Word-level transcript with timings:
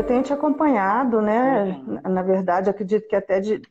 eu 0.00 0.06
tenho 0.06 0.22
te 0.22 0.32
acompanhado, 0.32 1.20
né? 1.20 1.64
Uhum. 1.64 2.00
Na, 2.02 2.22
verdade, 2.22 2.70
acredito 2.70 3.06
que 3.06 3.14
até 3.14 3.38
de, 3.40 3.62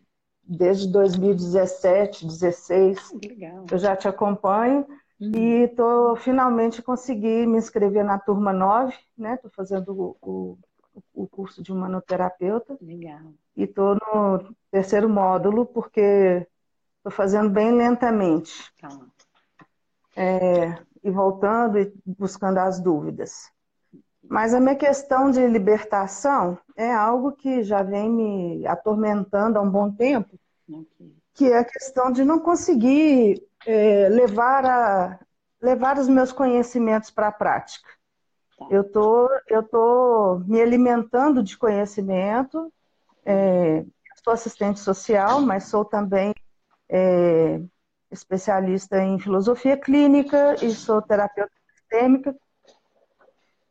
desde 0.44 0.91
2017, 0.91 2.25
2016, 2.25 3.13
Legal. 3.23 3.66
eu 3.71 3.77
já 3.77 3.95
te 3.95 4.07
acompanho. 4.07 4.86
Uhum. 5.20 5.31
E 5.36 5.68
tô, 5.70 6.16
finalmente 6.16 6.81
consegui 6.81 7.45
me 7.45 7.57
inscrever 7.57 8.05
na 8.05 8.18
turma 8.18 8.54
9, 8.54 8.95
né? 9.18 9.36
Estou 9.36 9.52
fazendo 9.52 9.91
o, 9.91 10.18
o, 10.21 10.57
o, 11.13 11.27
curso 11.27 11.62
de 11.62 11.73
humanoterapeuta. 11.73 12.77
Legal. 12.82 13.34
E 13.57 13.64
estou 13.64 13.96
no 13.96 14.55
terceiro 14.71 15.09
módulo, 15.09 15.66
porque 15.66 16.48
estou 16.98 17.11
fazendo 17.11 17.50
bem 17.50 17.71
lentamente. 17.71 18.71
Calma. 18.80 19.07
É, 20.16 20.77
e 21.03 21.09
voltando 21.09 21.80
e 21.80 21.91
buscando 22.05 22.59
as 22.59 22.80
dúvidas. 22.80 23.52
Mas 24.29 24.53
a 24.53 24.59
minha 24.59 24.75
questão 24.75 25.31
de 25.31 25.45
libertação 25.47 26.57
é 26.77 26.93
algo 26.93 27.31
que 27.31 27.63
já 27.63 27.81
vem 27.81 28.09
me 28.09 28.67
atormentando 28.67 29.57
há 29.57 29.61
um 29.61 29.69
bom 29.69 29.91
tempo, 29.91 30.39
que 31.33 31.52
é 31.52 31.57
a 31.57 31.65
questão 31.65 32.11
de 32.11 32.23
não 32.23 32.39
conseguir 32.39 33.43
é, 33.65 34.07
levar, 34.07 34.65
a, 34.65 35.19
levar 35.59 35.97
os 35.97 36.07
meus 36.07 36.31
conhecimentos 36.31 37.09
para 37.09 37.29
a 37.29 37.31
prática. 37.31 37.89
Tá. 38.55 38.67
Eu 38.69 38.83
tô, 38.83 39.27
eu 39.47 39.63
tô 39.63 40.43
me 40.45 40.61
alimentando 40.61 41.41
de 41.41 41.57
conhecimento, 41.57 42.71
é, 43.25 43.83
sou 44.23 44.33
assistente 44.33 44.80
social, 44.80 45.41
mas 45.41 45.63
sou 45.63 45.83
também 45.83 46.35
é, 46.88 47.59
especialista 48.11 49.02
em 49.02 49.17
filosofia 49.17 49.75
clínica 49.75 50.55
e 50.63 50.69
sou 50.69 51.02
terapeuta 51.02 51.52
sistêmica. 51.75 52.36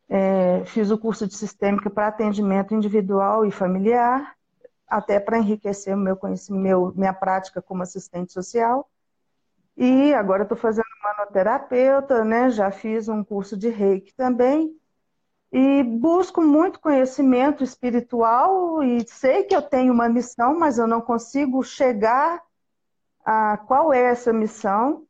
É, 0.09 0.65
fiz 0.65 0.89
o 0.89 0.97
curso 0.97 1.27
de 1.27 1.35
sistêmica 1.35 1.89
para 1.89 2.07
atendimento 2.07 2.73
individual 2.73 3.45
e 3.45 3.51
familiar, 3.51 4.35
até 4.87 5.19
para 5.19 5.37
enriquecer 5.37 5.95
o 5.95 5.99
meu 5.99 6.17
conhecimento, 6.17 6.61
meu, 6.61 6.93
minha 6.95 7.13
prática 7.13 7.61
como 7.61 7.83
assistente 7.83 8.33
social. 8.33 8.89
E 9.77 10.13
agora 10.13 10.43
estou 10.43 10.57
fazendo 10.57 10.85
manoterapeuta, 11.03 12.25
né? 12.25 12.49
Já 12.49 12.71
fiz 12.71 13.07
um 13.07 13.23
curso 13.23 13.55
de 13.55 13.69
reiki 13.69 14.13
também. 14.15 14.75
E 15.51 15.83
busco 15.83 16.41
muito 16.41 16.79
conhecimento 16.79 17.63
espiritual 17.63 18.83
e 18.83 19.07
sei 19.07 19.43
que 19.43 19.55
eu 19.55 19.61
tenho 19.61 19.93
uma 19.93 20.09
missão, 20.09 20.57
mas 20.57 20.77
eu 20.77 20.85
não 20.85 21.01
consigo 21.01 21.63
chegar 21.63 22.41
a 23.23 23.57
qual 23.57 23.93
é 23.93 24.01
essa 24.01 24.33
missão. 24.33 25.07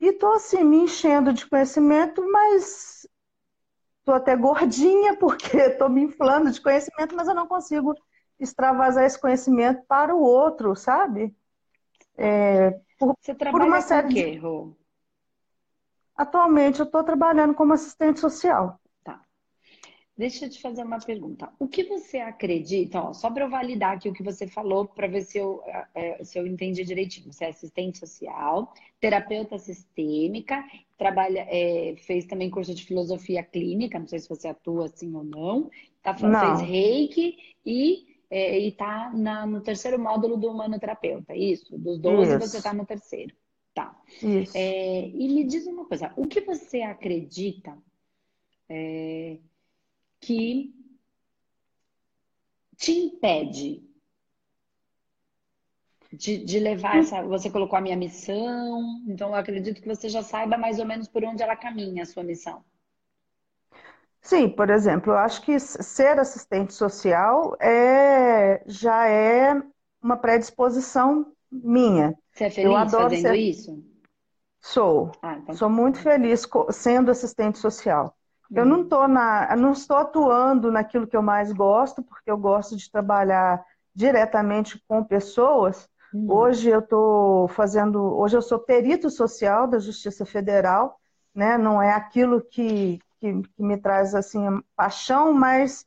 E 0.00 0.08
estou 0.08 0.34
assim, 0.34 0.62
me 0.62 0.78
enchendo 0.78 1.32
de 1.32 1.46
conhecimento, 1.48 2.22
mas 2.30 3.06
estou 4.02 4.14
até 4.14 4.36
gordinha, 4.36 5.16
porque 5.16 5.56
estou 5.56 5.88
me 5.88 6.02
inflando 6.02 6.50
de 6.50 6.60
conhecimento, 6.60 7.14
mas 7.16 7.28
eu 7.28 7.34
não 7.34 7.46
consigo 7.46 7.94
extravasar 8.38 9.04
esse 9.04 9.18
conhecimento 9.18 9.84
para 9.86 10.14
o 10.14 10.20
outro, 10.20 10.74
sabe? 10.74 11.34
É, 12.16 12.72
por, 12.98 13.16
Você 13.20 13.34
trabalha 13.34 13.64
por 13.64 13.68
uma 13.68 13.80
série 13.80 14.08
com 14.08 14.14
quê, 14.14 14.36
Rô? 14.36 14.76
Atualmente 16.16 16.80
eu 16.80 16.84
estou 16.84 17.02
trabalhando 17.02 17.54
como 17.54 17.72
assistente 17.72 18.20
social. 18.20 18.78
Deixa 20.16 20.44
eu 20.44 20.50
te 20.50 20.60
fazer 20.60 20.82
uma 20.82 21.00
pergunta. 21.00 21.50
O 21.58 21.66
que 21.66 21.84
você 21.84 22.18
acredita, 22.18 23.00
ó, 23.00 23.12
só 23.14 23.30
para 23.30 23.44
eu 23.44 23.50
validar 23.50 23.96
aqui 23.96 24.10
o 24.10 24.12
que 24.12 24.22
você 24.22 24.46
falou, 24.46 24.86
para 24.86 25.06
ver 25.06 25.22
se 25.22 25.38
eu, 25.38 25.62
é, 25.94 26.22
se 26.22 26.38
eu 26.38 26.46
entendi 26.46 26.84
direitinho. 26.84 27.32
Você 27.32 27.46
é 27.46 27.48
assistente 27.48 27.98
social, 27.98 28.72
terapeuta 29.00 29.58
sistêmica, 29.58 30.62
trabalha, 30.98 31.46
é, 31.48 31.94
fez 31.96 32.26
também 32.26 32.50
curso 32.50 32.74
de 32.74 32.84
filosofia 32.84 33.42
clínica, 33.42 33.98
não 33.98 34.06
sei 34.06 34.18
se 34.18 34.28
você 34.28 34.48
atua 34.48 34.84
assim 34.84 35.14
ou 35.14 35.24
não, 35.24 35.70
tá, 36.02 36.14
não. 36.20 36.56
fez 36.58 36.68
reiki 36.68 37.36
e 37.64 38.06
é, 38.30 38.58
está 38.58 39.10
no 39.10 39.62
terceiro 39.62 39.98
módulo 39.98 40.36
do 40.36 40.50
humanoterapeuta, 40.50 41.34
isso? 41.34 41.78
Dos 41.78 41.98
12 41.98 42.30
isso. 42.30 42.38
você 42.38 42.58
está 42.58 42.74
no 42.74 42.84
terceiro. 42.84 43.34
Tá. 43.74 43.98
Isso. 44.22 44.52
É, 44.54 45.08
e 45.08 45.28
me 45.28 45.44
diz 45.44 45.66
uma 45.66 45.86
coisa, 45.86 46.12
o 46.16 46.26
que 46.26 46.42
você 46.42 46.82
acredita 46.82 47.76
é, 48.68 49.38
que 50.22 50.72
te 52.76 52.92
impede 52.92 53.82
de, 56.12 56.44
de, 56.44 56.58
levar 56.58 56.98
essa. 56.98 57.22
Você 57.22 57.50
colocou 57.50 57.76
a 57.76 57.82
minha 57.82 57.96
missão, 57.96 59.02
então 59.06 59.30
eu 59.30 59.34
acredito 59.34 59.82
que 59.82 59.88
você 59.88 60.08
já 60.08 60.22
saiba 60.22 60.56
mais 60.56 60.78
ou 60.78 60.86
menos 60.86 61.08
por 61.08 61.24
onde 61.24 61.42
ela 61.42 61.56
caminha, 61.56 62.04
a 62.04 62.06
sua 62.06 62.22
missão. 62.22 62.64
Sim, 64.20 64.48
por 64.48 64.70
exemplo, 64.70 65.12
eu 65.12 65.16
acho 65.16 65.42
que 65.42 65.58
ser 65.58 66.18
assistente 66.18 66.72
social 66.72 67.56
é, 67.60 68.62
já 68.66 69.08
é 69.08 69.60
uma 70.00 70.16
predisposição 70.16 71.32
minha. 71.50 72.14
Você 72.32 72.44
é 72.44 72.50
feliz 72.50 72.70
eu 72.70 72.76
adoro 72.76 73.10
fazendo 73.10 73.22
ser... 73.22 73.36
isso? 73.36 73.84
Sou. 74.60 75.10
Ah, 75.20 75.38
então... 75.38 75.56
Sou 75.56 75.68
muito 75.68 75.98
feliz 75.98 76.46
sendo 76.70 77.10
assistente 77.10 77.58
social. 77.58 78.16
Eu 78.54 78.66
não 78.66 78.82
estou 78.82 79.08
na, 79.08 79.56
não 79.56 79.72
estou 79.72 79.96
atuando 79.96 80.70
naquilo 80.70 81.06
que 81.06 81.16
eu 81.16 81.22
mais 81.22 81.52
gosto, 81.52 82.02
porque 82.02 82.30
eu 82.30 82.36
gosto 82.36 82.76
de 82.76 82.90
trabalhar 82.90 83.64
diretamente 83.94 84.82
com 84.86 85.02
pessoas. 85.02 85.88
Hum. 86.14 86.26
Hoje 86.30 86.68
eu 86.68 86.80
estou 86.80 87.48
fazendo, 87.48 87.98
hoje 88.00 88.36
eu 88.36 88.42
sou 88.42 88.58
perito 88.58 89.08
social 89.08 89.66
da 89.66 89.78
Justiça 89.78 90.26
Federal, 90.26 91.00
né? 91.34 91.56
Não 91.56 91.80
é 91.80 91.92
aquilo 91.92 92.42
que, 92.42 93.00
que, 93.18 93.42
que 93.42 93.62
me 93.62 93.78
traz 93.78 94.14
assim 94.14 94.62
paixão, 94.76 95.32
mas, 95.32 95.86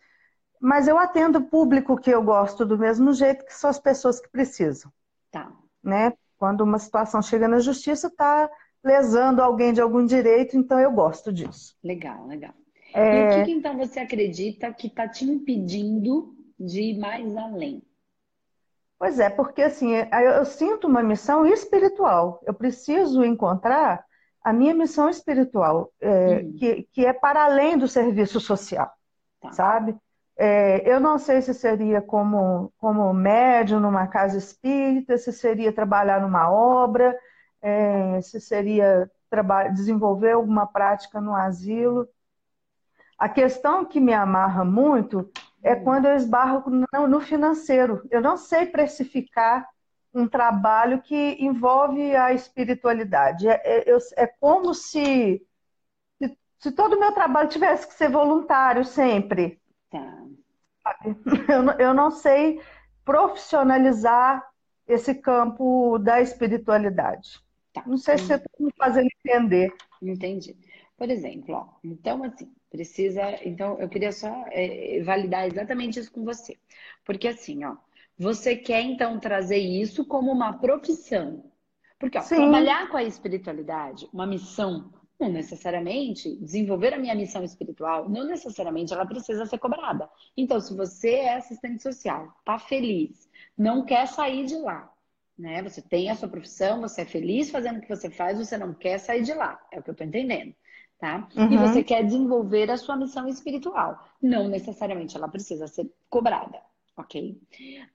mas 0.60 0.88
eu 0.88 0.98
atendo 0.98 1.40
o 1.40 1.46
público 1.46 1.98
que 1.98 2.10
eu 2.10 2.24
gosto 2.24 2.66
do 2.66 2.78
mesmo 2.78 3.14
jeito 3.14 3.46
que 3.46 3.54
são 3.54 3.70
as 3.70 3.80
pessoas 3.80 4.20
que 4.20 4.30
precisam. 4.30 4.92
Tá. 5.32 5.52
Né? 5.84 6.14
Quando 6.38 6.62
uma 6.62 6.80
situação 6.80 7.22
chega 7.22 7.48
na 7.48 7.60
justiça, 7.60 8.08
está 8.08 8.50
lesando 8.86 9.42
alguém 9.42 9.74
de 9.74 9.82
algum 9.82 10.06
direito, 10.06 10.56
então 10.56 10.80
eu 10.80 10.92
gosto 10.92 11.34
disso. 11.34 11.76
Legal, 11.84 12.28
legal. 12.28 12.54
É... 12.94 13.40
E 13.40 13.42
o 13.42 13.46
que, 13.46 13.52
então 13.52 13.76
você 13.76 14.00
acredita 14.00 14.72
que 14.72 14.86
está 14.88 15.08
te 15.08 15.26
impedindo 15.26 16.36
de 16.58 16.82
ir 16.82 17.00
mais 17.00 17.36
além? 17.36 17.82
Pois 18.98 19.20
é, 19.20 19.30
porque 19.30 19.64
assim, 19.64 19.92
eu 19.94 20.46
sinto 20.46 20.88
uma 20.88 21.04
missão 21.04 21.46
espiritual. 21.46 22.42
Eu 22.46 22.54
preciso 22.54 23.26
encontrar 23.26 24.06
a 24.42 24.54
minha 24.54 24.74
missão 24.74 25.10
espiritual, 25.10 25.92
é, 26.00 26.38
uhum. 26.38 26.54
que, 26.54 26.88
que 26.94 27.06
é 27.06 27.12
para 27.12 27.44
além 27.44 27.78
do 27.78 27.88
serviço 27.88 28.40
social, 28.40 28.90
tá. 29.42 29.52
sabe? 29.52 29.96
É, 30.38 30.88
eu 30.90 31.00
não 31.00 31.18
sei 31.18 31.42
se 31.42 31.54
seria 31.54 32.02
como, 32.02 32.72
como 32.78 33.12
médium 33.14 33.80
numa 33.80 34.06
casa 34.08 34.38
espírita, 34.38 35.18
se 35.18 35.34
seria 35.34 35.74
trabalhar 35.74 36.22
numa 36.22 36.52
obra, 36.52 37.18
é, 37.66 38.22
se 38.22 38.40
seria 38.40 39.10
desenvolver 39.74 40.34
alguma 40.34 40.68
prática 40.68 41.20
no 41.20 41.36
asilo. 41.36 42.08
A 43.18 43.28
questão 43.28 43.84
que 43.84 44.00
me 44.00 44.14
amarra 44.14 44.64
muito 44.64 45.30
é 45.64 45.74
uhum. 45.74 45.84
quando 45.84 46.06
eu 46.06 46.16
esbarro 46.16 46.70
no, 46.70 47.08
no 47.08 47.20
financeiro. 47.20 48.06
Eu 48.12 48.22
não 48.22 48.38
sei 48.38 48.68
precificar 48.68 49.68
um 50.14 50.28
trabalho 50.28 51.02
que 51.02 51.38
envolve 51.40 52.16
a 52.16 52.32
espiritualidade. 52.34 53.50
É, 53.50 53.62
é, 53.66 53.98
é 54.16 54.28
como 54.28 54.74
se, 54.74 55.46
se, 56.22 56.38
se, 56.60 56.72
todo 56.72 56.96
o 56.96 57.00
meu 57.00 57.12
trabalho 57.14 57.50
tivesse 57.50 57.88
que 57.88 57.96
ser 57.96 58.10
voluntário 58.10 58.86
sempre. 58.86 59.60
Tá. 59.90 60.24
Eu, 61.50 61.88
eu 61.88 61.94
não 61.96 62.12
sei 62.12 62.62
profissionalizar 63.04 64.48
esse 64.88 65.16
campo 65.16 65.98
da 65.98 66.22
espiritualidade. 66.22 67.44
Tá. 67.76 67.84
Não 67.86 67.98
sei 67.98 68.18
se 68.18 68.28
você 68.28 68.36
está 68.36 68.50
me 68.58 68.72
fazendo 68.78 69.10
entender. 69.26 69.74
Entendi. 70.02 70.56
Por 70.98 71.10
exemplo, 71.10 71.56
ó, 71.56 71.68
então 71.84 72.24
assim, 72.24 72.50
precisa. 72.70 73.22
Então, 73.46 73.78
eu 73.82 73.90
queria 73.90 74.14
só 74.14 74.46
é, 74.48 75.02
validar 75.04 75.46
exatamente 75.46 76.00
isso 76.00 76.10
com 76.10 76.24
você. 76.24 76.58
Porque 77.04 77.28
assim, 77.28 77.66
ó, 77.66 77.76
você 78.18 78.56
quer 78.56 78.82
então 78.82 79.20
trazer 79.20 79.58
isso 79.58 80.06
como 80.06 80.32
uma 80.32 80.54
profissão. 80.54 81.52
Porque 82.00 82.18
ó, 82.18 82.22
trabalhar 82.22 82.90
com 82.90 82.96
a 82.96 83.04
espiritualidade, 83.04 84.08
uma 84.14 84.26
missão, 84.26 84.94
não 85.20 85.30
necessariamente 85.30 86.34
desenvolver 86.38 86.94
a 86.94 86.98
minha 86.98 87.14
missão 87.14 87.44
espiritual, 87.44 88.08
não 88.08 88.26
necessariamente 88.26 88.94
ela 88.94 89.06
precisa 89.06 89.46
ser 89.46 89.58
cobrada. 89.58 90.10
Então, 90.38 90.62
se 90.62 90.74
você 90.74 91.10
é 91.10 91.36
assistente 91.36 91.84
social, 91.84 92.34
tá 92.46 92.58
feliz, 92.58 93.30
não 93.58 93.84
quer 93.84 94.08
sair 94.08 94.46
de 94.46 94.56
lá, 94.56 94.90
né? 95.38 95.62
Você 95.64 95.82
tem 95.82 96.10
a 96.10 96.16
sua 96.16 96.30
profissão, 96.30 96.82
você 96.82 97.02
é 97.02 97.06
feliz 97.06 97.50
fazendo 97.50 97.78
o 97.78 97.82
que 97.82 97.90
você 97.90 98.10
faz, 98.10 98.38
você 98.38 98.58
não 98.58 98.74
quer 98.74 98.98
sair 99.00 99.24
de 99.24 99.34
lá. 99.34 99.60
É 99.72 99.80
o 99.80 99.84
que 99.84 99.90
eu 99.90 99.96
tô 99.96 100.04
entendendo. 100.04 100.54
Tá? 100.98 101.28
Uhum. 101.36 101.52
E 101.52 101.58
você 101.58 101.84
quer 101.84 102.04
desenvolver 102.04 102.72
a 102.72 102.78
sua 102.78 102.96
missão 102.96 103.28
espiritual. 103.28 104.02
Não 104.22 104.48
necessariamente 104.48 105.18
ela 105.18 105.28
precisa 105.28 105.68
ser 105.68 105.92
cobrada 106.10 106.60
ok? 106.98 107.38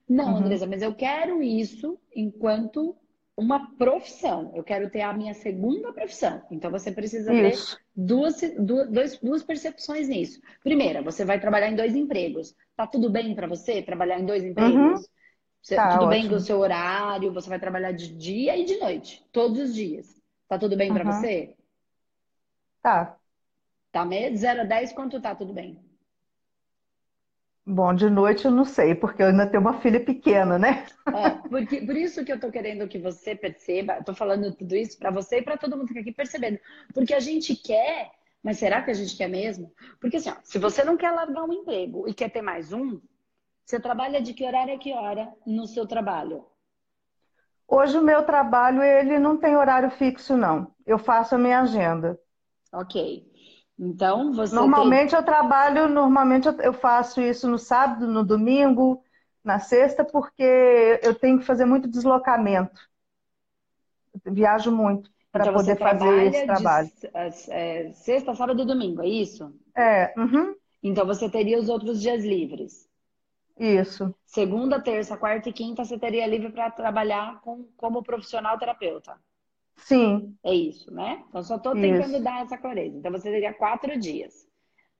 Não, 0.07 0.33
uhum. 0.33 0.37
Andresa, 0.37 0.67
mas 0.67 0.81
eu 0.81 0.93
quero 0.93 1.41
isso 1.41 1.97
enquanto 2.15 2.95
uma 3.35 3.75
profissão. 3.75 4.51
Eu 4.53 4.63
quero 4.63 4.89
ter 4.89 5.01
a 5.01 5.13
minha 5.13 5.33
segunda 5.33 5.91
profissão. 5.91 6.41
Então 6.51 6.69
você 6.69 6.91
precisa 6.91 7.33
Isso. 7.33 7.75
ter 7.75 7.81
duas, 7.95 8.41
duas, 8.59 9.17
duas 9.17 9.43
percepções 9.43 10.07
nisso. 10.07 10.39
Primeira, 10.63 11.01
você 11.01 11.25
vai 11.25 11.39
trabalhar 11.39 11.69
em 11.69 11.75
dois 11.75 11.95
empregos. 11.95 12.55
Tá 12.75 12.85
tudo 12.85 13.09
bem 13.09 13.33
para 13.33 13.47
você 13.47 13.81
trabalhar 13.81 14.19
em 14.19 14.25
dois 14.25 14.43
empregos? 14.43 14.99
Uhum. 14.99 15.05
Você, 15.61 15.75
tá, 15.75 15.89
tudo 15.89 16.05
ótimo. 16.05 16.09
bem 16.09 16.27
com 16.27 16.35
o 16.35 16.39
seu 16.39 16.59
horário? 16.59 17.31
Você 17.33 17.47
vai 17.47 17.59
trabalhar 17.59 17.91
de 17.91 18.07
dia 18.15 18.57
e 18.57 18.65
de 18.65 18.77
noite, 18.77 19.23
todos 19.31 19.59
os 19.59 19.73
dias. 19.73 20.19
Tá 20.47 20.57
tudo 20.57 20.75
bem 20.75 20.89
uhum. 20.89 20.95
para 20.95 21.11
você? 21.11 21.55
Tá. 22.81 23.17
Tá 23.91 24.03
mesmo? 24.03 24.37
0 24.37 24.61
a 24.61 24.63
10, 24.63 24.93
quanto 24.93 25.21
tá 25.21 25.35
tudo 25.35 25.53
bem? 25.53 25.79
Bom, 27.63 27.93
de 27.93 28.09
noite 28.09 28.45
eu 28.45 28.51
não 28.51 28.65
sei, 28.65 28.95
porque 28.95 29.21
eu 29.21 29.27
ainda 29.27 29.45
tenho 29.45 29.61
uma 29.61 29.79
filha 29.79 29.99
pequena, 29.99 30.57
né? 30.57 30.85
É, 31.07 31.29
porque, 31.47 31.81
por 31.81 31.95
isso 31.95 32.25
que 32.25 32.31
eu 32.31 32.39
tô 32.39 32.51
querendo 32.51 32.87
que 32.87 32.97
você 32.97 33.35
perceba, 33.35 33.97
eu 33.97 34.03
tô 34.03 34.15
falando 34.15 34.53
tudo 34.55 34.75
isso 34.75 34.97
para 34.97 35.11
você 35.11 35.37
e 35.37 35.41
para 35.43 35.57
todo 35.57 35.77
mundo 35.77 35.87
que 35.87 35.93
tá 35.93 35.99
aqui 35.99 36.11
percebendo. 36.11 36.59
Porque 36.91 37.13
a 37.13 37.19
gente 37.19 37.55
quer, 37.55 38.11
mas 38.41 38.57
será 38.57 38.81
que 38.81 38.89
a 38.89 38.93
gente 38.95 39.15
quer 39.15 39.29
mesmo? 39.29 39.71
Porque 39.99 40.17
assim, 40.17 40.31
ó, 40.31 40.35
se 40.43 40.57
você 40.57 40.83
não 40.83 40.97
quer 40.97 41.11
largar 41.11 41.43
um 41.43 41.53
emprego 41.53 42.07
e 42.07 42.13
quer 42.15 42.29
ter 42.29 42.41
mais 42.41 42.73
um, 42.73 42.99
você 43.71 43.79
trabalha 43.79 44.21
de 44.21 44.33
que 44.33 44.45
horário 44.45 44.75
a 44.75 44.77
que 44.77 44.91
hora 44.91 45.33
no 45.47 45.65
seu 45.65 45.87
trabalho? 45.87 46.45
Hoje 47.65 47.97
o 47.97 48.03
meu 48.03 48.25
trabalho, 48.25 48.83
ele 48.83 49.17
não 49.17 49.37
tem 49.37 49.55
horário 49.55 49.89
fixo, 49.89 50.35
não. 50.35 50.75
Eu 50.85 50.99
faço 50.99 51.35
a 51.35 51.37
minha 51.37 51.61
agenda. 51.61 52.19
Ok. 52.73 53.25
Então, 53.79 54.33
você. 54.33 54.53
Normalmente 54.53 55.11
tem... 55.11 55.19
eu 55.19 55.23
trabalho, 55.23 55.87
normalmente 55.87 56.49
eu 56.59 56.73
faço 56.73 57.21
isso 57.21 57.47
no 57.47 57.57
sábado, 57.57 58.05
no 58.07 58.25
domingo, 58.25 59.01
na 59.41 59.57
sexta, 59.57 60.03
porque 60.03 60.99
eu 61.01 61.15
tenho 61.15 61.39
que 61.39 61.45
fazer 61.45 61.63
muito 61.63 61.87
deslocamento. 61.87 62.81
Eu 64.25 64.33
viajo 64.33 64.69
muito 64.69 65.09
para 65.31 65.45
então, 65.45 65.53
poder 65.53 65.77
fazer 65.77 66.23
esse 66.25 66.45
trabalho. 66.45 66.89
De, 66.99 67.09
é, 67.49 67.91
sexta, 67.93 68.35
sábado 68.35 68.61
e 68.61 68.65
domingo, 68.65 69.01
é 69.01 69.07
isso? 69.07 69.49
É. 69.73 70.13
Uhum. 70.17 70.53
Então 70.83 71.05
você 71.05 71.29
teria 71.29 71.57
os 71.57 71.69
outros 71.69 72.01
dias 72.01 72.25
livres. 72.25 72.90
Isso. 73.57 74.13
Segunda, 74.25 74.81
terça, 74.81 75.17
quarta 75.17 75.49
e 75.49 75.53
quinta 75.53 75.83
você 75.83 75.97
teria 75.97 76.27
livre 76.27 76.51
para 76.51 76.71
trabalhar 76.71 77.41
com, 77.41 77.65
como 77.77 78.03
profissional 78.03 78.57
terapeuta. 78.57 79.19
Sim. 79.77 80.35
É 80.43 80.53
isso, 80.53 80.93
né? 80.93 81.23
Então, 81.29 81.43
só 81.43 81.55
estou 81.55 81.73
tentando 81.73 82.13
isso. 82.13 82.23
dar 82.23 82.43
essa 82.43 82.57
clareza. 82.57 82.97
Então, 82.97 83.11
você 83.11 83.31
teria 83.31 83.53
quatro 83.53 83.97
dias. 83.97 84.47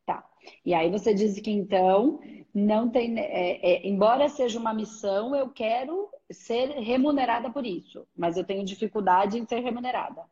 Tá. 0.06 0.26
E 0.66 0.74
aí 0.74 0.90
você 0.90 1.14
diz 1.14 1.40
que, 1.40 1.52
então, 1.52 2.20
não 2.54 2.90
tem. 2.90 3.20
É, 3.20 3.74
é, 3.74 3.88
embora 3.88 4.28
seja 4.28 4.60
uma 4.60 4.74
missão, 4.74 5.36
eu 5.36 5.50
quero 5.50 6.10
ser 6.32 6.70
remunerada 6.80 7.50
por 7.52 7.66
isso. 7.66 8.08
Mas 8.16 8.38
eu 8.38 8.44
tenho 8.44 8.66
dificuldade 8.66 9.38
em 9.38 9.46
ser 9.46 9.60
remunerada. 9.60 10.24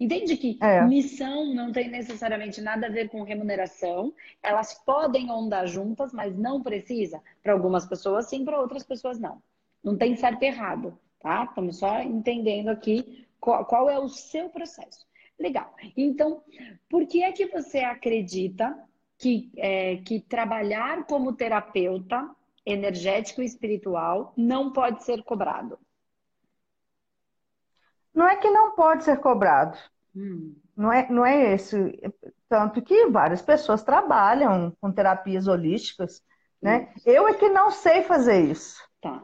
Entende 0.00 0.34
que 0.38 0.58
é. 0.62 0.82
missão 0.86 1.52
não 1.52 1.70
tem 1.70 1.90
necessariamente 1.90 2.62
nada 2.62 2.86
a 2.86 2.90
ver 2.90 3.10
com 3.10 3.22
remuneração. 3.22 4.14
Elas 4.42 4.72
podem 4.82 5.30
andar 5.30 5.66
juntas, 5.66 6.10
mas 6.14 6.34
não 6.34 6.62
precisa. 6.62 7.22
Para 7.42 7.52
algumas 7.52 7.84
pessoas, 7.84 8.26
sim, 8.26 8.42
para 8.42 8.58
outras 8.58 8.82
pessoas, 8.82 9.20
não. 9.20 9.42
Não 9.84 9.98
tem 9.98 10.16
certo 10.16 10.42
e 10.42 10.46
errado, 10.46 10.98
tá? 11.20 11.44
Estamos 11.44 11.78
só 11.78 12.00
entendendo 12.00 12.70
aqui 12.70 13.28
qual, 13.38 13.66
qual 13.66 13.90
é 13.90 13.98
o 13.98 14.08
seu 14.08 14.48
processo? 14.48 15.06
Legal. 15.38 15.74
Então, 15.94 16.42
por 16.88 17.06
que 17.06 17.22
é 17.22 17.32
que 17.32 17.46
você 17.46 17.80
acredita 17.80 18.74
que, 19.18 19.50
é, 19.56 19.96
que 19.98 20.20
trabalhar 20.20 21.06
como 21.06 21.34
terapeuta 21.34 22.28
energético 22.64 23.42
e 23.42 23.46
espiritual 23.46 24.32
não 24.34 24.72
pode 24.72 25.04
ser 25.04 25.22
cobrado? 25.22 25.78
Não 28.14 28.28
é 28.28 28.36
que 28.36 28.50
não 28.50 28.74
pode 28.74 29.04
ser 29.04 29.18
cobrado. 29.18 29.78
Hum. 30.14 30.54
Não, 30.76 30.92
é, 30.92 31.08
não 31.10 31.24
é 31.24 31.54
esse. 31.54 31.76
Tanto 32.48 32.82
que 32.82 33.06
várias 33.06 33.42
pessoas 33.42 33.82
trabalham 33.82 34.76
com 34.80 34.92
terapias 34.92 35.46
holísticas, 35.46 36.22
né? 36.60 36.92
Isso. 36.96 37.08
Eu 37.08 37.28
é 37.28 37.34
que 37.34 37.48
não 37.48 37.70
sei 37.70 38.02
fazer 38.02 38.40
isso. 38.40 38.82
Tá. 39.00 39.22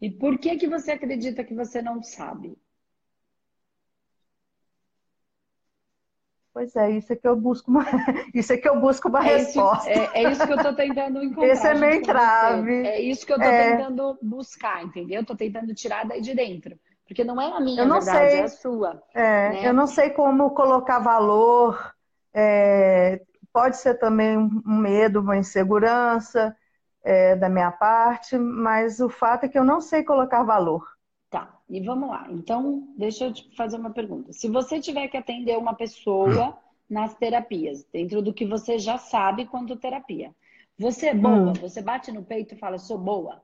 E 0.00 0.10
por 0.10 0.38
que 0.38 0.56
que 0.56 0.68
você 0.68 0.92
acredita 0.92 1.44
que 1.44 1.54
você 1.54 1.82
não 1.82 2.02
sabe? 2.02 2.56
Pois 6.52 6.74
é, 6.74 6.90
isso 6.90 7.12
é 7.12 7.16
que 7.16 7.28
eu 7.28 7.36
busco 7.36 7.70
uma, 7.70 7.84
isso 8.34 8.52
é 8.52 8.56
que 8.56 8.68
eu 8.68 8.80
busco 8.80 9.08
uma 9.08 9.20
é 9.20 9.36
resposta. 9.36 9.90
Isso, 9.90 10.00
é, 10.00 10.22
é, 10.22 10.32
isso 10.32 10.46
que 10.46 10.52
eu 10.52 10.56
estou 10.56 10.74
tentando 10.74 11.22
encontrar. 11.22 11.46
Esse 11.52 11.66
é 11.66 11.74
meio 11.74 12.02
trave. 12.02 12.86
É 12.86 13.00
isso 13.00 13.24
que 13.24 13.32
eu 13.32 13.36
estou 13.36 13.52
é. 13.52 13.76
tentando 13.76 14.18
buscar, 14.20 14.84
entendeu? 14.84 15.20
Estou 15.20 15.36
tentando 15.36 15.72
tirar 15.74 16.06
daí 16.06 16.20
de 16.20 16.34
dentro. 16.34 16.78
Porque 17.10 17.24
não 17.24 17.40
é 17.40 17.52
a 17.52 17.58
minha 17.58 17.84
verdade, 17.84 18.30
sei, 18.30 18.38
é 18.38 18.42
a 18.44 18.48
sua. 18.48 19.02
É, 19.12 19.48
né? 19.50 19.68
Eu 19.68 19.74
não 19.74 19.88
sei 19.88 20.10
como 20.10 20.50
colocar 20.50 21.00
valor. 21.00 21.92
É, 22.32 23.20
pode 23.52 23.78
ser 23.78 23.94
também 23.98 24.38
um 24.38 24.78
medo, 24.78 25.18
uma 25.18 25.36
insegurança 25.36 26.56
é, 27.02 27.34
da 27.34 27.48
minha 27.48 27.72
parte, 27.72 28.38
mas 28.38 29.00
o 29.00 29.08
fato 29.08 29.42
é 29.42 29.48
que 29.48 29.58
eu 29.58 29.64
não 29.64 29.80
sei 29.80 30.04
colocar 30.04 30.44
valor. 30.44 30.86
Tá, 31.28 31.52
e 31.68 31.80
vamos 31.80 32.10
lá. 32.10 32.28
Então, 32.30 32.86
deixa 32.96 33.24
eu 33.24 33.32
te 33.32 33.56
fazer 33.56 33.76
uma 33.76 33.90
pergunta. 33.90 34.32
Se 34.32 34.48
você 34.48 34.78
tiver 34.78 35.08
que 35.08 35.16
atender 35.16 35.58
uma 35.58 35.74
pessoa 35.74 36.56
nas 36.88 37.12
terapias, 37.16 37.84
dentro 37.92 38.22
do 38.22 38.32
que 38.32 38.46
você 38.46 38.78
já 38.78 38.98
sabe 38.98 39.46
quanto 39.46 39.74
terapia, 39.74 40.32
você 40.78 41.08
é 41.08 41.14
boa? 41.14 41.50
Hum. 41.50 41.52
Você 41.54 41.82
bate 41.82 42.12
no 42.12 42.22
peito 42.22 42.54
e 42.54 42.58
fala, 42.58 42.78
sou 42.78 42.96
boa? 42.96 43.42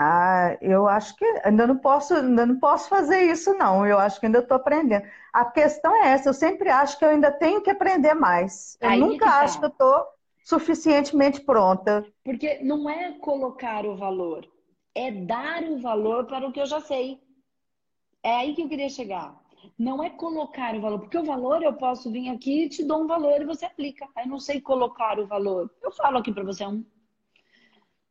Ah, 0.00 0.56
eu 0.60 0.86
acho 0.86 1.16
que 1.16 1.24
ainda 1.42 1.66
não 1.66 1.76
posso, 1.76 2.14
ainda 2.14 2.46
não 2.46 2.58
posso 2.60 2.88
fazer 2.88 3.20
isso, 3.22 3.52
não. 3.54 3.84
Eu 3.84 3.98
acho 3.98 4.20
que 4.20 4.26
ainda 4.26 4.38
estou 4.38 4.56
aprendendo. 4.56 5.04
A 5.32 5.44
questão 5.44 5.92
é 6.04 6.10
essa, 6.10 6.28
eu 6.28 6.34
sempre 6.34 6.70
acho 6.70 6.96
que 6.96 7.04
eu 7.04 7.08
ainda 7.08 7.32
tenho 7.32 7.60
que 7.60 7.70
aprender 7.70 8.14
mais. 8.14 8.78
Eu 8.80 8.90
Aí 8.90 9.00
nunca 9.00 9.26
tá. 9.26 9.40
acho 9.40 9.58
que 9.58 9.64
eu 9.64 9.70
estou 9.70 10.06
suficientemente 10.44 11.40
pronta. 11.40 12.06
Porque 12.24 12.60
não 12.62 12.88
é 12.88 13.12
colocar 13.18 13.84
o 13.84 13.96
valor, 13.96 14.48
é 14.94 15.10
dar 15.10 15.64
o 15.64 15.80
valor 15.80 16.26
para 16.26 16.46
o 16.46 16.52
que 16.52 16.60
eu 16.60 16.66
já 16.66 16.80
sei. 16.80 17.20
É 18.22 18.36
aí 18.36 18.54
que 18.54 18.62
eu 18.62 18.68
queria 18.68 18.88
chegar. 18.88 19.36
Não 19.76 20.02
é 20.02 20.10
colocar 20.10 20.76
o 20.76 20.80
valor, 20.80 21.00
porque 21.00 21.18
o 21.18 21.24
valor 21.24 21.60
eu 21.60 21.72
posso 21.72 22.10
vir 22.10 22.28
aqui 22.28 22.64
e 22.64 22.68
te 22.68 22.84
dou 22.84 23.02
um 23.02 23.06
valor 23.08 23.40
e 23.42 23.44
você 23.44 23.64
aplica. 23.64 24.06
Eu 24.16 24.28
não 24.28 24.38
sei 24.38 24.60
colocar 24.60 25.18
o 25.18 25.26
valor. 25.26 25.68
Eu 25.82 25.90
falo 25.90 26.18
aqui 26.18 26.32
para 26.32 26.44
você 26.44 26.64
um 26.64 26.84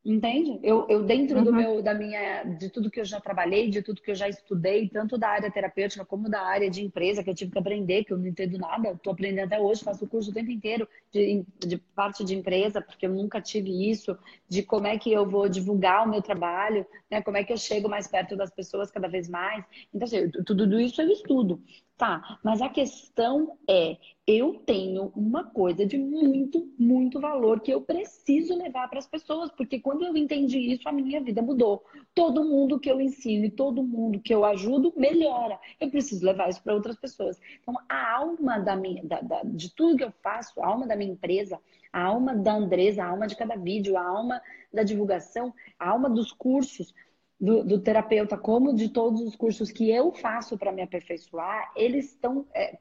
Entende? 0.07 0.57
Eu, 0.63 0.87
eu 0.87 1.03
dentro 1.03 1.39
uhum. 1.39 1.43
do 1.43 1.53
meu, 1.53 1.83
da 1.83 1.93
minha, 1.93 2.45
de 2.45 2.69
tudo 2.69 2.89
que 2.89 3.01
eu 3.01 3.03
já 3.03 3.19
trabalhei, 3.19 3.69
de 3.69 3.81
tudo 3.81 4.01
que 4.01 4.09
eu 4.09 4.15
já 4.15 4.29
estudei, 4.29 4.87
tanto 4.87 5.17
da 5.17 5.27
área 5.27 5.51
terapêutica 5.51 6.05
como 6.05 6.29
da 6.29 6.43
área 6.43 6.69
de 6.69 6.81
empresa, 6.81 7.21
que 7.21 7.29
eu 7.29 7.35
tive 7.35 7.51
que 7.51 7.59
aprender, 7.59 8.05
que 8.05 8.13
eu 8.13 8.17
não 8.17 8.25
entendo 8.25 8.57
nada, 8.57 8.91
estou 8.91 9.11
aprendendo 9.11 9.47
até 9.47 9.59
hoje, 9.59 9.83
faço 9.83 10.05
o 10.05 10.07
curso 10.07 10.31
o 10.31 10.33
tempo 10.33 10.49
inteiro 10.49 10.87
de, 11.11 11.43
de 11.59 11.77
parte 11.93 12.23
de 12.23 12.37
empresa, 12.37 12.81
porque 12.81 13.05
eu 13.05 13.09
nunca 13.09 13.41
tive 13.41 13.91
isso, 13.91 14.17
de 14.47 14.63
como 14.63 14.87
é 14.87 14.97
que 14.97 15.11
eu 15.11 15.29
vou 15.29 15.49
divulgar 15.49 16.07
o 16.07 16.09
meu 16.09 16.21
trabalho, 16.21 16.85
né? 17.11 17.21
Como 17.21 17.35
é 17.35 17.43
que 17.43 17.51
eu 17.51 17.57
chego 17.57 17.89
mais 17.89 18.07
perto 18.07 18.37
das 18.37 18.49
pessoas 18.49 18.89
cada 18.89 19.09
vez 19.09 19.27
mais. 19.27 19.65
Então, 19.93 20.05
assim, 20.05 20.31
tudo 20.45 20.79
isso 20.79 21.01
eu 21.01 21.11
estudo. 21.11 21.61
Tá, 21.97 22.37
mas 22.43 22.61
a 22.61 22.69
questão 22.69 23.57
é, 23.67 23.97
eu 24.27 24.61
tenho 24.67 25.11
uma 25.15 25.45
coisa 25.45 25.83
de 25.83 25.97
muito, 25.97 26.71
muito 26.77 27.19
valor 27.19 27.59
que 27.59 27.71
eu 27.71 27.81
preciso 27.81 28.55
levar 28.55 28.87
para 28.87 28.99
as 28.99 29.07
pessoas, 29.07 29.49
porque 29.49 29.79
quando 29.79 30.05
eu 30.05 30.15
entendi 30.15 30.59
isso, 30.59 30.87
a 30.87 30.91
minha 30.91 31.19
vida 31.19 31.41
mudou. 31.41 31.83
Todo 32.13 32.43
mundo 32.43 32.79
que 32.79 32.91
eu 32.91 33.01
ensino 33.01 33.45
e 33.45 33.49
todo 33.49 33.81
mundo 33.81 34.19
que 34.19 34.31
eu 34.31 34.45
ajudo 34.45 34.93
melhora. 34.95 35.59
Eu 35.81 35.89
preciso 35.89 36.23
levar 36.23 36.49
isso 36.49 36.61
para 36.61 36.75
outras 36.75 36.97
pessoas. 36.97 37.39
Então, 37.59 37.73
a 37.89 38.15
alma 38.15 38.59
da 38.59 38.75
minha, 38.75 39.03
da, 39.03 39.19
da, 39.21 39.41
de 39.43 39.73
tudo 39.73 39.97
que 39.97 40.03
eu 40.03 40.13
faço, 40.21 40.61
a 40.61 40.67
alma 40.67 40.85
da 40.85 40.95
minha 40.95 41.13
empresa, 41.13 41.59
a 41.91 42.03
alma 42.03 42.35
da 42.35 42.53
Andresa, 42.53 43.03
a 43.03 43.07
alma 43.07 43.25
de 43.25 43.35
cada 43.35 43.55
vídeo, 43.55 43.97
a 43.97 44.07
alma 44.07 44.39
da 44.71 44.83
divulgação, 44.83 45.51
a 45.79 45.89
alma 45.89 46.11
dos 46.11 46.31
cursos, 46.31 46.93
do, 47.39 47.63
do, 47.63 47.79
terapeuta, 47.79 48.35
como 48.35 48.73
de 48.73 48.89
todos 48.89 49.21
os 49.21 49.35
cursos 49.35 49.71
que 49.71 49.89
eu 49.91 50.11
faço 50.11 50.57
para 50.57 50.71
me 50.71 50.81
aperfeiçoar, 50.81 51.71
eles 51.75 52.05
estão 52.05 52.47
é, 52.53 52.75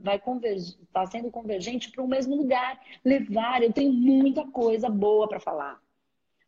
vai 0.00 0.18
convergir, 0.18 0.76
está 0.82 1.06
sendo 1.06 1.30
convergente 1.30 1.90
para 1.90 2.04
o 2.04 2.08
mesmo 2.08 2.36
lugar, 2.36 2.78
levar. 3.04 3.62
Eu 3.62 3.72
tenho 3.72 3.92
muita 3.92 4.46
coisa 4.46 4.90
boa 4.90 5.26
para 5.26 5.40
falar, 5.40 5.80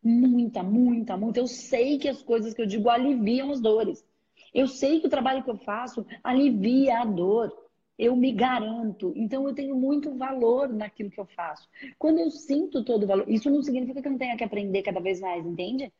muita, 0.02 0.62
muita, 0.62 1.16
muita. 1.16 1.40
Eu 1.40 1.46
sei 1.46 1.98
que 1.98 2.08
as 2.08 2.22
coisas 2.22 2.52
que 2.52 2.60
eu 2.60 2.66
digo 2.66 2.90
aliviam 2.90 3.50
as 3.50 3.60
dores. 3.60 4.04
Eu 4.52 4.68
sei 4.68 5.00
que 5.00 5.06
o 5.06 5.10
trabalho 5.10 5.42
que 5.42 5.50
eu 5.50 5.56
faço 5.56 6.06
alivia 6.22 7.00
a 7.00 7.04
dor. 7.04 7.52
Eu 7.96 8.16
me 8.16 8.32
garanto. 8.32 9.12
Então 9.14 9.48
eu 9.48 9.54
tenho 9.54 9.76
muito 9.76 10.16
valor 10.18 10.68
naquilo 10.68 11.10
que 11.10 11.20
eu 11.20 11.26
faço. 11.26 11.68
Quando 11.96 12.18
eu 12.18 12.30
sinto 12.30 12.84
todo 12.84 13.04
o 13.04 13.06
valor, 13.06 13.28
isso 13.28 13.48
não 13.48 13.62
significa 13.62 14.02
que 14.02 14.08
eu 14.08 14.12
não 14.12 14.18
tenha 14.18 14.36
que 14.36 14.42
aprender 14.44 14.82
cada 14.82 15.00
vez 15.00 15.20
mais, 15.20 15.46
entende? 15.46 15.92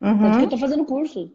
Uhum. 0.00 0.20
Tanto 0.20 0.38
que 0.38 0.44
eu 0.44 0.50
tô 0.50 0.58
fazendo 0.58 0.84
curso. 0.84 1.32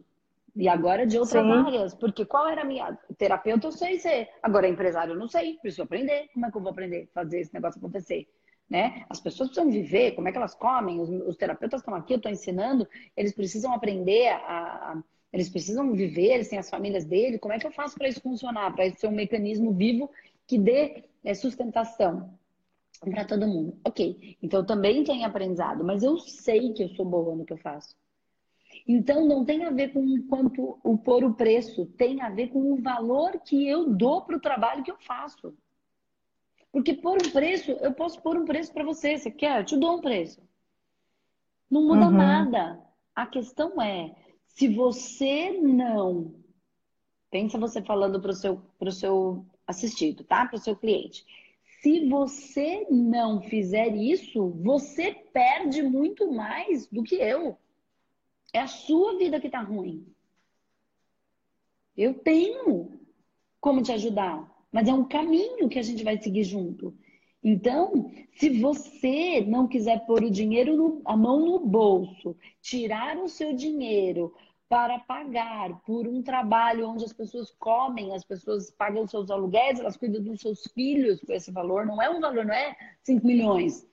E 0.54 0.68
agora 0.68 1.06
de 1.06 1.18
outras 1.18 1.44
Sim. 1.44 1.50
áreas. 1.50 1.94
Porque 1.94 2.24
qual 2.24 2.48
era 2.48 2.62
a 2.62 2.64
minha. 2.64 2.98
Terapeuta 3.16 3.66
eu 3.66 3.72
sei 3.72 3.98
ser. 3.98 4.28
Agora, 4.42 4.68
empresário 4.68 5.12
eu 5.14 5.18
não 5.18 5.28
sei. 5.28 5.56
Preciso 5.58 5.82
aprender. 5.82 6.28
Como 6.34 6.46
é 6.46 6.50
que 6.50 6.56
eu 6.56 6.62
vou 6.62 6.70
aprender 6.70 7.08
a 7.10 7.20
fazer 7.20 7.40
esse 7.40 7.54
negócio 7.54 7.78
acontecer? 7.78 8.28
Né? 8.70 9.04
As 9.10 9.20
pessoas 9.20 9.50
precisam 9.50 9.70
viver, 9.70 10.12
como 10.12 10.28
é 10.28 10.32
que 10.32 10.38
elas 10.38 10.54
comem, 10.54 10.98
os, 10.98 11.10
os 11.10 11.36
terapeutas 11.36 11.80
estão 11.80 11.94
aqui, 11.94 12.14
eu 12.14 12.16
estou 12.16 12.32
ensinando, 12.32 12.88
eles 13.14 13.34
precisam 13.34 13.70
aprender 13.74 14.28
a, 14.28 15.02
Eles 15.32 15.48
precisam 15.50 15.92
viver, 15.92 16.34
eles 16.34 16.48
têm 16.48 16.58
as 16.58 16.70
famílias 16.70 17.04
dele. 17.04 17.38
Como 17.38 17.52
é 17.54 17.58
que 17.58 17.66
eu 17.66 17.72
faço 17.72 17.96
para 17.96 18.08
isso 18.08 18.20
funcionar? 18.20 18.72
Para 18.74 18.86
isso 18.86 18.98
ser 19.00 19.08
um 19.08 19.12
mecanismo 19.12 19.72
vivo 19.72 20.10
que 20.46 20.58
dê 20.58 21.04
é, 21.24 21.34
sustentação 21.34 22.38
para 23.10 23.24
todo 23.24 23.46
mundo. 23.46 23.78
Ok, 23.84 24.38
então 24.42 24.60
eu 24.60 24.66
também 24.66 25.02
tenho 25.04 25.26
aprendizado, 25.26 25.84
mas 25.84 26.02
eu 26.02 26.18
sei 26.18 26.72
que 26.72 26.84
eu 26.84 26.88
sou 26.90 27.04
boa 27.04 27.34
no 27.34 27.44
que 27.44 27.52
eu 27.52 27.58
faço. 27.58 27.96
Então 28.86 29.26
não 29.26 29.44
tem 29.44 29.64
a 29.64 29.70
ver 29.70 29.92
com 29.92 30.22
quanto 30.28 30.78
o 30.82 30.98
pôr 30.98 31.24
o 31.24 31.34
preço, 31.34 31.86
tem 31.96 32.20
a 32.20 32.30
ver 32.30 32.48
com 32.48 32.72
o 32.72 32.82
valor 32.82 33.40
que 33.40 33.68
eu 33.68 33.88
dou 33.90 34.22
para 34.22 34.36
o 34.36 34.40
trabalho 34.40 34.82
que 34.82 34.90
eu 34.90 34.98
faço. 34.98 35.54
Porque 36.72 36.94
pôr 36.94 37.18
um 37.24 37.30
preço, 37.30 37.70
eu 37.72 37.92
posso 37.92 38.20
pôr 38.22 38.36
um 38.36 38.46
preço 38.46 38.72
para 38.72 38.82
você. 38.82 39.18
Você 39.18 39.30
quer? 39.30 39.60
Eu 39.60 39.64
te 39.64 39.76
dou 39.76 39.98
um 39.98 40.00
preço. 40.00 40.42
Não 41.70 41.86
muda 41.86 42.06
uhum. 42.06 42.10
nada. 42.10 42.80
A 43.14 43.26
questão 43.26 43.80
é, 43.80 44.14
se 44.46 44.68
você 44.68 45.52
não. 45.52 46.34
Pensa 47.30 47.58
você 47.58 47.82
falando 47.82 48.20
para 48.20 48.30
o 48.30 48.34
seu, 48.34 48.60
pro 48.78 48.90
seu 48.90 49.46
assistido, 49.66 50.24
tá? 50.24 50.46
Para 50.46 50.56
o 50.56 50.60
seu 50.60 50.74
cliente. 50.74 51.24
Se 51.80 52.08
você 52.08 52.86
não 52.90 53.40
fizer 53.40 53.94
isso, 53.96 54.50
você 54.62 55.12
perde 55.12 55.82
muito 55.82 56.30
mais 56.30 56.86
do 56.86 57.02
que 57.02 57.16
eu. 57.16 57.58
É 58.52 58.60
a 58.60 58.66
sua 58.66 59.16
vida 59.18 59.40
que 59.40 59.48
tá 59.48 59.60
ruim. 59.60 60.06
Eu 61.96 62.14
tenho 62.14 63.00
como 63.60 63.82
te 63.82 63.92
ajudar 63.92 64.52
mas 64.72 64.88
é 64.88 64.94
um 64.94 65.04
caminho 65.04 65.68
que 65.68 65.78
a 65.78 65.82
gente 65.82 66.02
vai 66.02 66.16
seguir 66.16 66.44
junto. 66.44 66.96
Então, 67.44 68.10
se 68.36 68.48
você 68.48 69.42
não 69.42 69.68
quiser 69.68 70.06
pôr 70.06 70.22
o 70.24 70.30
dinheiro, 70.30 70.76
no, 70.76 71.02
a 71.04 71.14
mão 71.14 71.40
no 71.40 71.58
bolso, 71.58 72.34
tirar 72.62 73.18
o 73.18 73.28
seu 73.28 73.52
dinheiro 73.52 74.34
para 74.68 74.98
pagar 75.00 75.78
por 75.82 76.08
um 76.08 76.22
trabalho 76.22 76.88
onde 76.88 77.04
as 77.04 77.12
pessoas 77.12 77.50
comem, 77.58 78.14
as 78.14 78.24
pessoas 78.24 78.70
pagam 78.70 79.06
seus 79.06 79.30
aluguéis, 79.30 79.78
elas 79.78 79.98
cuidam 79.98 80.22
dos 80.22 80.40
seus 80.40 80.62
filhos 80.72 81.20
com 81.20 81.32
esse 81.32 81.50
valor, 81.50 81.84
não 81.84 82.00
é 82.00 82.08
um 82.08 82.20
valor, 82.20 82.46
não 82.46 82.54
é 82.54 82.74
5 83.02 83.26
milhões. 83.26 83.86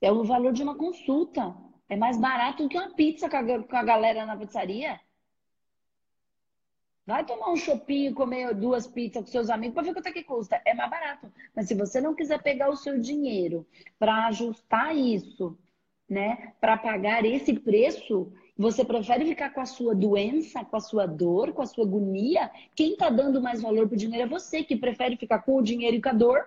É 0.00 0.10
o 0.10 0.24
valor 0.24 0.52
de 0.52 0.64
uma 0.64 0.74
consulta. 0.74 1.54
É 1.92 1.96
mais 1.96 2.16
barato 2.16 2.62
do 2.62 2.70
que 2.70 2.78
uma 2.78 2.88
pizza 2.94 3.28
com 3.28 3.36
a, 3.36 3.82
galera 3.82 4.24
na 4.24 4.34
pizzaria. 4.34 4.98
Vai 7.06 7.22
tomar 7.22 7.50
um 7.50 7.56
shopping 7.56 8.06
e 8.06 8.14
comer 8.14 8.54
duas 8.54 8.86
pizzas 8.86 9.24
com 9.24 9.30
seus 9.30 9.50
amigos 9.50 9.74
para 9.74 9.82
ver 9.82 9.92
quanto 9.92 10.06
é 10.06 10.12
que 10.12 10.24
custa. 10.24 10.58
É 10.64 10.72
mais 10.72 10.88
barato. 10.88 11.30
Mas 11.54 11.68
se 11.68 11.74
você 11.74 12.00
não 12.00 12.14
quiser 12.14 12.42
pegar 12.42 12.70
o 12.70 12.76
seu 12.76 12.98
dinheiro 12.98 13.66
para 13.98 14.26
ajustar 14.28 14.96
isso, 14.96 15.54
né, 16.08 16.54
para 16.58 16.78
pagar 16.78 17.26
esse 17.26 17.52
preço, 17.60 18.32
você 18.56 18.82
prefere 18.82 19.26
ficar 19.26 19.50
com 19.50 19.60
a 19.60 19.66
sua 19.66 19.94
doença, 19.94 20.64
com 20.64 20.76
a 20.76 20.80
sua 20.80 21.04
dor, 21.04 21.52
com 21.52 21.60
a 21.60 21.66
sua 21.66 21.84
agonia? 21.84 22.50
Quem 22.74 22.94
está 22.94 23.10
dando 23.10 23.42
mais 23.42 23.60
valor 23.60 23.86
para 23.86 23.96
o 23.96 23.98
dinheiro 23.98 24.24
é 24.24 24.26
você, 24.26 24.64
que 24.64 24.76
prefere 24.76 25.18
ficar 25.18 25.40
com 25.40 25.56
o 25.56 25.62
dinheiro 25.62 25.98
e 25.98 26.00
com 26.00 26.08
a 26.08 26.14
dor. 26.14 26.42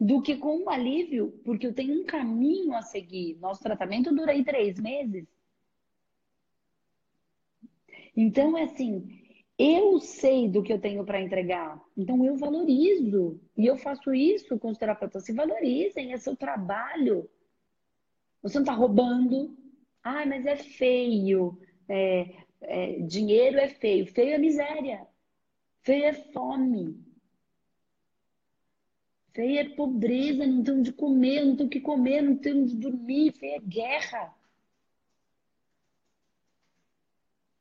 Do 0.00 0.22
que 0.22 0.36
com 0.36 0.64
o 0.64 0.70
alívio, 0.70 1.30
porque 1.44 1.66
eu 1.66 1.74
tenho 1.74 2.00
um 2.00 2.06
caminho 2.06 2.74
a 2.74 2.80
seguir. 2.80 3.36
Nosso 3.38 3.62
tratamento 3.62 4.14
dura 4.14 4.32
aí 4.32 4.42
três 4.42 4.80
meses. 4.80 5.26
Então, 8.16 8.56
é 8.56 8.62
assim, 8.62 9.20
eu 9.58 10.00
sei 10.00 10.48
do 10.48 10.62
que 10.62 10.72
eu 10.72 10.80
tenho 10.80 11.04
para 11.04 11.20
entregar. 11.20 11.78
Então, 11.96 12.24
eu 12.24 12.34
valorizo. 12.36 13.38
E 13.56 13.66
eu 13.66 13.76
faço 13.76 14.14
isso 14.14 14.58
com 14.58 14.70
os 14.70 14.78
terapeutas. 14.78 15.24
Se 15.24 15.34
valorizem, 15.34 16.14
é 16.14 16.16
seu 16.16 16.34
trabalho. 16.34 17.28
Você 18.42 18.54
não 18.54 18.62
está 18.62 18.72
roubando. 18.72 19.54
Ah, 20.02 20.24
mas 20.24 20.46
é 20.46 20.56
feio. 20.56 21.60
É, 21.86 22.36
é, 22.62 23.00
dinheiro 23.00 23.58
é 23.58 23.68
feio. 23.68 24.06
Feio 24.06 24.34
é 24.34 24.38
miséria. 24.38 25.06
Feio 25.82 26.04
é 26.04 26.12
fome. 26.14 27.09
Feio 29.32 29.58
é 29.60 29.64
pobreza, 29.64 30.46
não 30.46 30.62
tem 30.62 30.74
onde 30.74 30.92
comer, 30.92 31.44
não 31.44 31.56
tem 31.56 31.66
o 31.66 31.70
que 31.70 31.80
comer, 31.80 32.22
não 32.22 32.36
tem 32.36 32.62
onde 32.62 32.76
dormir. 32.76 33.32
Feio 33.32 33.56
é 33.56 33.60
guerra. 33.60 34.34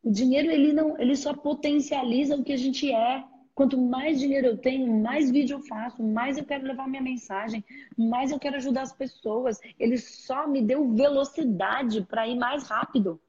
O 0.03 0.11
dinheiro 0.11 0.49
ele 0.49 0.73
não, 0.73 0.99
ele 0.99 1.15
só 1.15 1.33
potencializa 1.33 2.35
o 2.35 2.43
que 2.43 2.53
a 2.53 2.57
gente 2.57 2.91
é. 2.91 3.23
Quanto 3.53 3.77
mais 3.77 4.19
dinheiro 4.19 4.47
eu 4.47 4.57
tenho, 4.57 5.01
mais 5.01 5.29
vídeo 5.29 5.57
eu 5.57 5.63
faço, 5.63 6.01
mais 6.01 6.37
eu 6.37 6.45
quero 6.45 6.65
levar 6.65 6.87
minha 6.87 7.01
mensagem, 7.01 7.63
mais 7.97 8.31
eu 8.31 8.39
quero 8.39 8.55
ajudar 8.55 8.83
as 8.83 8.93
pessoas. 8.93 9.59
Ele 9.77 9.97
só 9.97 10.47
me 10.47 10.61
deu 10.61 10.93
velocidade 10.95 12.01
para 12.05 12.27
ir 12.27 12.37
mais 12.37 12.63
rápido. 12.63 13.19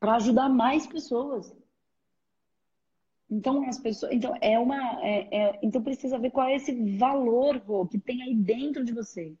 Para 0.00 0.16
ajudar 0.16 0.48
mais 0.48 0.86
pessoas. 0.86 1.54
Então 3.30 3.68
as 3.68 3.78
pessoas, 3.78 4.12
então 4.12 4.34
é 4.40 4.58
uma, 4.58 5.00
é, 5.06 5.28
é, 5.30 5.58
então 5.62 5.80
precisa 5.82 6.18
ver 6.18 6.30
qual 6.30 6.48
é 6.48 6.56
esse 6.56 6.96
valor 6.96 7.58
Rô, 7.58 7.86
que 7.86 7.98
tem 7.98 8.22
aí 8.22 8.34
dentro 8.34 8.84
de 8.84 8.92
você. 8.92 9.32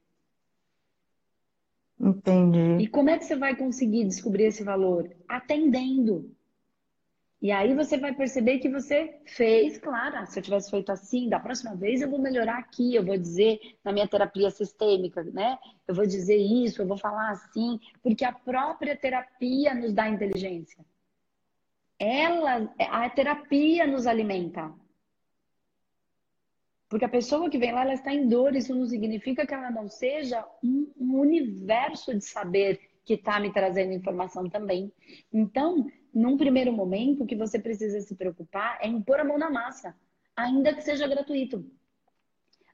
Entendi. 1.98 2.82
E 2.82 2.86
como 2.86 3.10
é 3.10 3.18
que 3.18 3.24
você 3.24 3.36
vai 3.36 3.56
conseguir 3.56 4.04
descobrir 4.04 4.44
esse 4.44 4.62
valor? 4.62 5.10
Atendendo. 5.28 6.34
E 7.42 7.50
aí 7.50 7.74
você 7.74 7.96
vai 7.96 8.14
perceber 8.14 8.58
que 8.58 8.68
você 8.68 9.18
fez, 9.24 9.78
claro, 9.78 10.26
se 10.26 10.38
eu 10.38 10.42
tivesse 10.42 10.70
feito 10.70 10.92
assim, 10.92 11.28
da 11.28 11.40
próxima 11.40 11.74
vez 11.74 12.00
eu 12.00 12.10
vou 12.10 12.18
melhorar 12.18 12.58
aqui, 12.58 12.94
eu 12.94 13.04
vou 13.04 13.16
dizer 13.16 13.58
na 13.82 13.92
minha 13.92 14.06
terapia 14.06 14.50
sistêmica, 14.50 15.24
né? 15.24 15.58
Eu 15.88 15.94
vou 15.94 16.06
dizer 16.06 16.36
isso, 16.36 16.82
eu 16.82 16.86
vou 16.86 16.98
falar 16.98 17.30
assim, 17.30 17.80
porque 18.02 18.24
a 18.26 18.32
própria 18.32 18.94
terapia 18.94 19.74
nos 19.74 19.94
dá 19.94 20.08
inteligência. 20.08 20.84
Ela, 22.00 22.72
a 22.78 23.10
terapia 23.10 23.86
nos 23.86 24.06
alimenta. 24.06 24.72
Porque 26.88 27.04
a 27.04 27.08
pessoa 27.08 27.50
que 27.50 27.58
vem 27.58 27.72
lá, 27.72 27.82
ela 27.82 27.94
está 27.94 28.12
em 28.12 28.26
dor, 28.26 28.56
isso 28.56 28.74
não 28.74 28.86
significa 28.86 29.46
que 29.46 29.52
ela 29.52 29.70
não 29.70 29.86
seja 29.86 30.44
um, 30.64 30.90
um 30.98 31.20
universo 31.20 32.14
de 32.14 32.24
saber 32.24 32.80
que 33.04 33.14
está 33.14 33.38
me 33.38 33.52
trazendo 33.52 33.92
informação 33.92 34.48
também. 34.48 34.92
Então, 35.32 35.86
num 36.12 36.36
primeiro 36.36 36.72
momento, 36.72 37.22
o 37.22 37.26
que 37.26 37.36
você 37.36 37.58
precisa 37.58 38.00
se 38.00 38.16
preocupar 38.16 38.78
é 38.80 38.88
em 38.88 39.00
pôr 39.02 39.20
a 39.20 39.24
mão 39.24 39.38
na 39.38 39.50
massa, 39.50 39.94
ainda 40.34 40.74
que 40.74 40.82
seja 40.82 41.06
gratuito. 41.06 41.64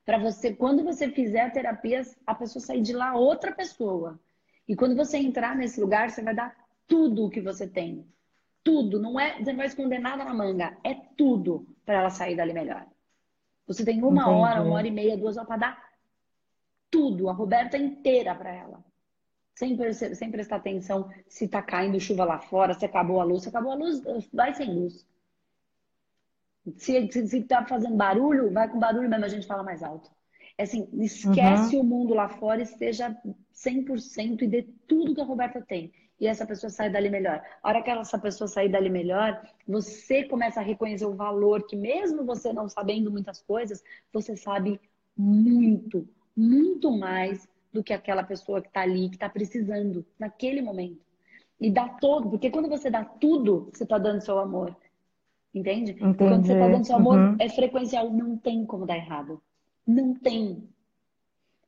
Para 0.04 0.18
você, 0.18 0.54
quando 0.54 0.84
você 0.84 1.10
fizer 1.10 1.40
a 1.40 1.50
terapia, 1.50 2.00
a 2.24 2.34
pessoa 2.34 2.64
sair 2.64 2.80
de 2.80 2.92
lá 2.92 3.16
outra 3.16 3.52
pessoa. 3.52 4.20
E 4.68 4.76
quando 4.76 4.94
você 4.94 5.18
entrar 5.18 5.56
nesse 5.56 5.80
lugar, 5.80 6.10
você 6.10 6.22
vai 6.22 6.34
dar 6.34 6.56
tudo 6.86 7.26
o 7.26 7.30
que 7.30 7.40
você 7.40 7.66
tem. 7.66 8.06
Tudo. 8.66 8.98
Não 9.00 9.18
é, 9.18 9.38
você 9.38 9.52
não 9.52 9.58
vai 9.58 9.66
esconder 9.66 10.00
nada 10.00 10.24
na 10.24 10.34
manga. 10.34 10.76
É 10.82 10.92
tudo 11.16 11.64
para 11.84 12.00
ela 12.00 12.10
sair 12.10 12.34
dali 12.34 12.52
melhor. 12.52 12.84
Você 13.64 13.84
tem 13.84 14.02
uma 14.02 14.22
Entendi. 14.22 14.40
hora, 14.40 14.62
uma 14.62 14.74
hora 14.74 14.88
e 14.88 14.90
meia, 14.90 15.16
duas 15.16 15.36
horas 15.36 15.46
para 15.46 15.56
dar 15.56 15.86
tudo, 16.90 17.28
a 17.28 17.32
Roberta 17.32 17.76
inteira 17.78 18.34
para 18.34 18.52
ela. 18.52 18.84
Sem, 19.54 19.76
sem 19.92 20.30
prestar 20.32 20.56
atenção 20.56 21.08
se 21.28 21.46
tá 21.46 21.62
caindo 21.62 22.00
chuva 22.00 22.24
lá 22.24 22.40
fora, 22.40 22.74
se 22.74 22.84
acabou 22.84 23.20
a 23.20 23.24
luz. 23.24 23.44
Se 23.44 23.48
acabou 23.50 23.70
a 23.70 23.76
luz, 23.76 24.02
vai 24.32 24.52
sem 24.52 24.74
luz. 24.74 25.06
Se, 26.76 27.08
se, 27.12 27.28
se 27.28 27.42
tá 27.44 27.64
fazendo 27.64 27.96
barulho, 27.96 28.52
vai 28.52 28.68
com 28.68 28.80
barulho 28.80 29.08
mesmo, 29.08 29.24
a 29.24 29.28
gente 29.28 29.46
fala 29.46 29.62
mais 29.62 29.80
alto. 29.80 30.10
É 30.58 30.64
assim, 30.64 30.88
esquece 30.94 31.76
uhum. 31.76 31.82
o 31.82 31.84
mundo 31.84 32.14
lá 32.14 32.28
fora, 32.28 32.62
esteja 32.62 33.16
100% 33.54 34.42
e 34.42 34.48
dê 34.48 34.62
tudo 34.88 35.14
que 35.14 35.20
a 35.20 35.24
Roberta 35.24 35.62
tem 35.62 35.92
e 36.18 36.26
essa 36.26 36.46
pessoa 36.46 36.70
sai 36.70 36.90
dali 36.90 37.10
melhor. 37.10 37.42
A 37.62 37.68
hora 37.68 37.82
que 37.82 37.90
essa 37.90 38.18
pessoa 38.18 38.48
sair 38.48 38.70
dali 38.70 38.88
melhor, 38.88 39.40
você 39.66 40.24
começa 40.24 40.60
a 40.60 40.62
reconhecer 40.62 41.04
o 41.04 41.14
valor 41.14 41.66
que, 41.66 41.76
mesmo 41.76 42.24
você 42.24 42.52
não 42.52 42.68
sabendo 42.68 43.10
muitas 43.10 43.42
coisas, 43.42 43.82
você 44.12 44.36
sabe 44.36 44.80
muito, 45.16 46.08
muito 46.36 46.90
mais 46.90 47.46
do 47.72 47.82
que 47.82 47.92
aquela 47.92 48.22
pessoa 48.22 48.62
que 48.62 48.68
está 48.68 48.80
ali, 48.80 49.08
que 49.08 49.16
está 49.16 49.28
precisando 49.28 50.04
naquele 50.18 50.62
momento. 50.62 51.00
E 51.60 51.70
dá 51.70 51.88
todo, 51.88 52.30
porque 52.30 52.50
quando 52.50 52.68
você 52.68 52.90
dá 52.90 53.04
tudo, 53.04 53.70
você 53.72 53.84
está 53.84 53.98
dando 53.98 54.20
seu 54.20 54.38
amor. 54.38 54.74
Entende? 55.54 55.92
Entendi. 55.92 56.16
Quando 56.16 56.46
você 56.46 56.52
está 56.52 56.68
dando 56.68 56.84
seu 56.86 56.96
amor, 56.96 57.18
uhum. 57.18 57.36
é 57.38 57.48
frequencial, 57.48 58.10
não 58.10 58.36
tem 58.36 58.64
como 58.66 58.86
dar 58.86 58.96
errado. 58.96 59.40
Não 59.86 60.14
tem. 60.14 60.68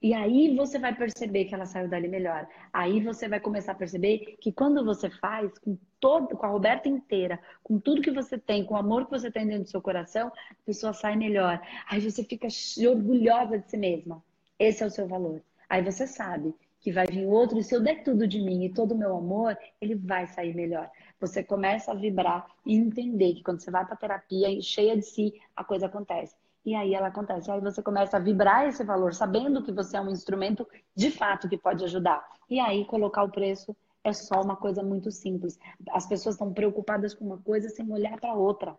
E 0.01 0.15
aí 0.15 0.55
você 0.55 0.79
vai 0.79 0.95
perceber 0.95 1.47
que 1.47 1.55
ela 1.55 1.67
saiu 1.67 1.89
dali 1.89 2.07
melhor. 2.07 2.49
Aí 2.73 3.01
você 3.03 3.29
vai 3.29 3.41
começar 3.41 3.73
a 3.73 3.75
perceber 3.75 4.37
que 4.41 4.53
quando 4.53 4.85
você 4.85 5.11
faz 5.11 5.59
com 5.59 5.77
todo, 5.99 6.37
com 6.37 6.47
a 6.47 6.51
Roberta 6.51 6.89
inteira, 6.89 7.41
com 7.65 7.81
tudo 7.81 8.03
que 8.03 8.13
você 8.13 8.39
tem, 8.39 8.65
com 8.65 8.75
o 8.75 8.79
amor 8.79 9.07
que 9.07 9.11
você 9.11 9.29
tem 9.29 9.47
dentro 9.47 9.65
do 9.65 9.71
seu 9.71 9.83
coração, 9.83 10.29
a 10.29 10.65
pessoa 10.65 10.93
sai 10.93 11.17
melhor. 11.17 11.61
Aí 11.89 12.01
você 12.01 12.23
fica 12.23 12.47
orgulhosa 12.89 13.59
de 13.59 13.69
si 13.69 13.77
mesma. 13.77 14.23
Esse 14.57 14.85
é 14.85 14.87
o 14.87 14.91
seu 14.91 15.09
valor. 15.09 15.43
Aí 15.69 15.83
você 15.83 16.07
sabe 16.07 16.55
que 16.81 16.93
vai 16.93 17.07
vir 17.07 17.27
outro, 17.27 17.59
e 17.59 17.65
se 17.65 17.75
eu 17.75 17.83
der 17.83 18.05
tudo 18.05 18.27
de 18.27 18.41
mim 18.41 18.65
e 18.65 18.73
todo 18.73 18.93
o 18.93 18.99
meu 18.99 19.17
amor, 19.17 19.59
ele 19.81 19.97
vai 19.97 20.29
sair 20.29 20.55
melhor. 20.55 20.89
Você 21.21 21.43
começa 21.43 21.91
a 21.91 21.95
vibrar 21.95 22.47
e 22.65 22.77
entender 22.77 23.35
que 23.35 23.43
quando 23.43 23.61
você 23.61 23.71
vai 23.71 23.85
para 23.85 23.97
terapia 23.97 24.49
cheia 24.63 24.97
de 24.97 25.03
si, 25.03 25.35
a 25.57 25.65
coisa 25.65 25.87
acontece. 25.87 26.37
E 26.65 26.75
aí 26.75 26.95
ela 26.95 27.09
acontece. 27.09 27.51
Aí 27.51 27.61
você 27.61 27.83
começa 27.83 28.17
a 28.17 28.21
vibrar 28.21 28.67
esse 28.67 28.85
valor, 28.85 29.15
sabendo 29.15 29.63
que 29.63 29.73
você 29.73 29.97
é 29.97 30.01
um 30.01 30.11
instrumento 30.11 30.67
de 30.95 31.11
fato 31.11 31.49
que 31.49 31.57
pode 31.57 31.85
ajudar. 31.85 32.23
E 32.49 32.59
aí 32.61 32.85
colocar 32.85 33.23
o 33.23 33.31
preço 33.31 33.75
é 34.05 34.13
só 34.13 34.41
uma 34.43 34.57
coisa 34.57 34.83
muito 34.83 35.11
simples. 35.11 35.59
As 35.91 36.07
pessoas 36.07 36.35
estão 36.35 36.53
preocupadas 36.53 37.15
com 37.15 37.25
uma 37.25 37.39
coisa 37.39 37.69
sem 37.69 37.91
olhar 37.91 38.19
para 38.21 38.35
outra. 38.35 38.77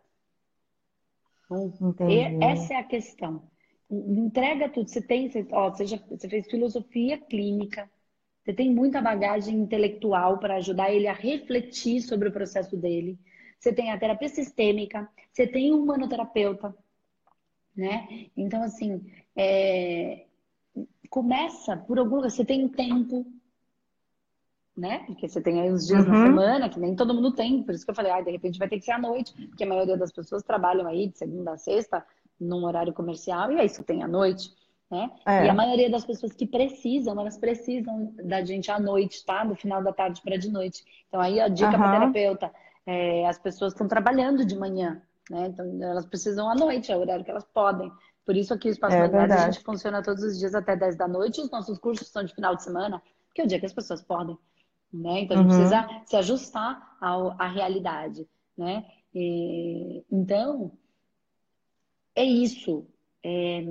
Entendi. 1.82 2.44
Essa 2.44 2.74
é 2.76 2.78
a 2.78 2.84
questão. 2.84 3.44
Entrega 3.90 4.70
tudo. 4.70 4.90
Você 4.90 5.02
tem, 5.02 5.30
você, 5.30 5.48
ó, 5.52 5.70
você, 5.70 5.86
já, 5.86 5.98
você 6.10 6.30
fez 6.30 6.48
filosofia 6.48 7.18
clínica, 7.18 7.90
você 8.44 8.54
tem 8.54 8.74
muita 8.74 9.02
bagagem 9.02 9.56
intelectual 9.56 10.38
para 10.38 10.56
ajudar 10.58 10.92
ele 10.92 11.08
a 11.08 11.14
refletir 11.14 12.02
sobre 12.02 12.30
o 12.30 12.32
processo 12.32 12.78
dele. 12.78 13.18
Você 13.60 13.74
tem 13.74 13.92
a 13.92 14.00
terapia 14.00 14.30
sistêmica, 14.30 15.10
você 15.32 15.46
tem 15.46 15.74
um 15.74 15.84
humanoterapeuta, 15.84 16.76
né? 17.80 18.28
Então, 18.36 18.62
assim, 18.62 19.02
é... 19.36 20.26
começa 21.10 21.78
por 21.78 21.98
algum 21.98 22.22
Você 22.22 22.44
tem 22.44 22.66
um 22.66 22.70
tempo, 22.70 23.26
né? 24.78 25.00
Porque 25.08 25.28
você 25.28 25.42
tem 25.42 25.62
aí 25.62 25.72
uns 25.72 25.88
dias 25.88 26.06
uhum. 26.06 26.12
na 26.12 26.26
semana, 26.26 26.70
que 26.70 26.80
nem 26.80 26.96
todo 26.96 27.14
mundo 27.14 27.34
tem. 27.34 27.64
Por 27.64 27.74
isso 27.74 27.86
que 27.86 27.92
eu 27.92 27.96
falei, 27.96 28.12
ah, 28.12 28.22
de 28.22 28.32
repente 28.32 28.60
vai 28.60 28.68
ter 28.68 28.78
que 28.78 28.86
ser 28.86 28.92
à 28.92 29.00
noite, 29.00 29.34
porque 29.48 29.64
a 29.64 29.68
maioria 29.68 29.98
das 29.98 30.12
pessoas 30.12 30.44
trabalham 30.44 30.88
aí 30.88 31.08
de 31.08 31.18
segunda 31.18 31.54
a 31.54 31.58
sexta, 31.58 32.06
num 32.40 32.66
horário 32.66 32.94
comercial, 32.94 33.52
e 33.52 33.60
aí 33.60 33.70
você 33.70 33.84
tem 33.84 34.04
à 34.04 34.08
noite. 34.08 34.54
Né? 34.92 35.10
É. 35.26 35.46
E 35.46 35.50
a 35.50 35.54
maioria 35.54 35.90
das 35.90 36.04
pessoas 36.04 36.34
que 36.34 36.48
precisam, 36.48 37.20
elas 37.20 37.38
precisam 37.38 38.12
da 38.24 38.44
gente 38.44 38.72
à 38.72 38.80
noite, 38.80 39.24
tá? 39.24 39.44
Do 39.44 39.56
final 39.56 39.84
da 39.84 39.94
tarde 39.94 40.20
para 40.22 40.36
de 40.36 40.50
noite. 40.50 40.84
Então 41.08 41.22
aí 41.22 41.40
a 41.40 41.48
dica 41.48 41.72
uhum. 41.72 41.78
para 41.78 42.00
terapeuta, 42.00 42.52
é, 42.86 43.28
as 43.28 43.38
pessoas 43.38 43.74
estão 43.74 43.88
trabalhando 43.88 44.44
de 44.44 44.58
manhã, 44.58 45.02
né? 45.30 45.48
Então, 45.48 45.66
elas 45.84 46.06
precisam 46.06 46.50
à 46.50 46.56
noite, 46.56 46.92
é 46.92 46.98
o 46.98 47.02
horário 47.02 47.24
que 47.24 47.32
elas 47.32 47.46
podem. 47.46 47.92
Por 48.26 48.36
isso 48.36 48.54
aqui 48.54 48.70
o 48.70 48.72
Espaço 48.72 48.96
é 48.96 49.08
Mais 49.10 49.32
a 49.32 49.52
gente 49.52 49.64
funciona 49.64 50.04
todos 50.04 50.24
os 50.24 50.38
dias 50.38 50.54
até 50.54 50.76
10 50.76 50.98
da 50.98 51.08
noite. 51.08 51.42
Os 51.42 51.50
nossos 51.50 51.78
cursos 51.78 52.08
são 52.08 52.24
de 52.24 52.34
final 52.34 52.56
de 52.56 52.64
semana, 52.64 53.02
que 53.34 53.42
é 53.42 53.44
o 53.44 53.48
dia 53.48 53.60
que 53.60 53.66
as 53.66 53.74
pessoas 53.74 54.02
podem. 54.02 54.38
Né? 54.92 55.22
Então, 55.22 55.38
a 55.38 55.42
gente 55.42 55.52
uhum. 55.52 55.58
precisa 55.58 56.04
se 56.06 56.16
ajustar 56.16 56.98
ao, 57.00 57.32
à 57.42 57.48
realidade. 57.48 58.28
Né? 58.58 58.86
E, 59.14 60.04
então, 60.12 60.72
é 62.16 62.24
isso. 62.24 62.86
É, 63.24 63.66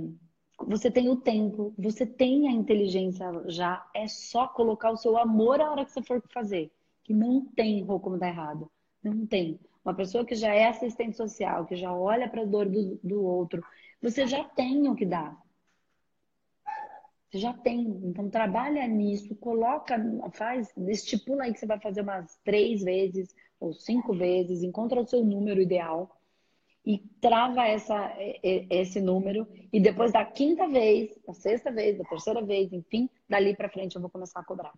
você 0.60 0.90
tem 0.90 1.08
o 1.08 1.16
tempo, 1.16 1.72
você 1.78 2.04
tem 2.04 2.48
a 2.48 2.52
inteligência 2.52 3.26
já. 3.46 3.84
É 3.94 4.08
só 4.08 4.48
colocar 4.48 4.90
o 4.90 4.96
seu 4.96 5.16
amor 5.16 5.60
a 5.60 5.70
hora 5.70 5.84
que 5.84 5.92
você 5.92 6.02
for 6.02 6.22
fazer. 6.32 6.70
Que 7.04 7.14
não 7.14 7.44
tem 7.44 7.84
como 7.86 8.18
dar 8.18 8.28
errado. 8.28 8.70
Não 9.02 9.26
tem. 9.26 9.58
Uma 9.88 9.94
pessoa 9.94 10.22
que 10.22 10.34
já 10.34 10.54
é 10.54 10.66
assistente 10.66 11.16
social, 11.16 11.64
que 11.64 11.74
já 11.74 11.90
olha 11.90 12.28
para 12.28 12.42
a 12.42 12.44
dor 12.44 12.68
do, 12.68 13.00
do 13.02 13.24
outro, 13.24 13.64
você 14.02 14.26
já 14.26 14.44
tem 14.44 14.86
o 14.86 14.94
que 14.94 15.06
dar. 15.06 15.34
Você 17.30 17.38
já 17.38 17.54
tem. 17.54 17.80
Então 18.04 18.28
trabalha 18.28 18.86
nisso, 18.86 19.34
coloca, 19.36 19.98
faz, 20.32 20.70
estipula 20.88 21.44
aí 21.44 21.54
que 21.54 21.58
você 21.58 21.64
vai 21.64 21.80
fazer 21.80 22.02
umas 22.02 22.38
três 22.44 22.82
vezes 22.82 23.34
ou 23.58 23.72
cinco 23.72 24.12
vezes, 24.12 24.62
encontra 24.62 25.00
o 25.00 25.06
seu 25.06 25.24
número 25.24 25.58
ideal 25.58 26.14
e 26.84 26.98
trava 27.18 27.66
essa, 27.66 28.14
esse 28.42 29.00
número. 29.00 29.48
E 29.72 29.80
depois 29.80 30.12
da 30.12 30.22
quinta 30.22 30.68
vez, 30.68 31.18
da 31.26 31.32
sexta 31.32 31.72
vez, 31.72 31.96
da 31.96 32.04
terceira 32.04 32.42
vez, 32.42 32.70
enfim, 32.74 33.08
dali 33.26 33.56
para 33.56 33.70
frente 33.70 33.96
eu 33.96 34.02
vou 34.02 34.10
começar 34.10 34.40
a 34.40 34.44
cobrar. 34.44 34.74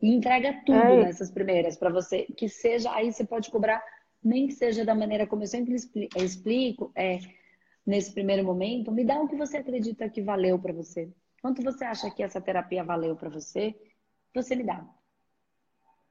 E 0.00 0.14
entrega 0.14 0.62
tudo 0.64 0.78
é. 0.78 1.04
nessas 1.04 1.32
primeiras 1.32 1.76
para 1.76 1.90
você, 1.90 2.26
que 2.36 2.48
seja, 2.48 2.92
aí 2.94 3.12
você 3.12 3.24
pode 3.24 3.50
cobrar, 3.50 3.82
nem 4.26 4.48
que 4.48 4.54
seja 4.54 4.84
da 4.84 4.94
maneira 4.94 5.26
como 5.26 5.42
eu 5.42 5.46
sempre 5.46 5.74
explico, 5.74 6.90
é, 6.94 7.20
nesse 7.86 8.12
primeiro 8.12 8.44
momento, 8.44 8.90
me 8.90 9.04
dá 9.04 9.20
o 9.20 9.28
que 9.28 9.36
você 9.36 9.58
acredita 9.58 10.08
que 10.08 10.20
valeu 10.20 10.58
para 10.58 10.72
você. 10.72 11.08
Quanto 11.40 11.62
você 11.62 11.84
acha 11.84 12.10
que 12.10 12.22
essa 12.22 12.40
terapia 12.40 12.82
valeu 12.82 13.14
para 13.14 13.28
você, 13.28 13.74
você 14.34 14.56
me 14.56 14.64
dá. 14.64 14.84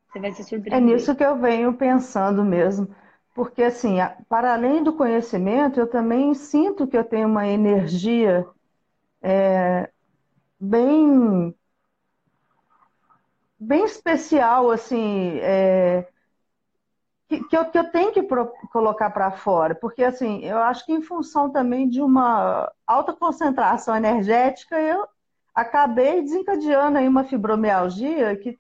Você 0.08 0.20
vai 0.20 0.32
se 0.32 0.44
surpreender. 0.44 0.78
É 0.78 0.80
nisso 0.82 1.16
que 1.16 1.24
eu 1.24 1.38
venho 1.38 1.74
pensando 1.74 2.44
mesmo. 2.44 2.88
Porque, 3.34 3.64
assim, 3.64 3.98
para 4.30 4.54
além 4.54 4.82
do 4.82 4.94
conhecimento, 4.94 5.78
eu 5.78 5.88
também 5.88 6.34
sinto 6.34 6.88
que 6.88 6.96
eu 6.96 7.04
tenho 7.04 7.28
uma 7.28 7.46
energia 7.46 8.48
é, 9.22 9.90
bem 10.58 11.54
bem 13.60 13.84
especial, 13.84 14.72
assim, 14.72 15.38
é, 15.40 16.08
que, 17.28 17.44
que, 17.46 17.58
eu, 17.58 17.66
que 17.66 17.78
eu 17.78 17.92
tenho 17.92 18.12
que 18.12 18.24
pro, 18.24 18.52
colocar 18.72 19.10
para 19.10 19.32
fora, 19.32 19.74
porque, 19.76 20.04
assim, 20.04 20.44
eu 20.44 20.58
acho 20.58 20.86
que 20.86 20.94
em 20.94 21.02
função 21.02 21.50
também 21.52 21.90
de 21.90 22.02
uma 22.02 22.72
alta 22.86 23.14
concentração 23.14 23.96
energética, 23.96 24.80
eu 24.80 25.08
acabei 25.54 26.22
desencadeando 26.22 26.98
aí 26.98 27.08
uma 27.08 27.24
fibromialgia 27.24 28.36
que, 28.38 28.60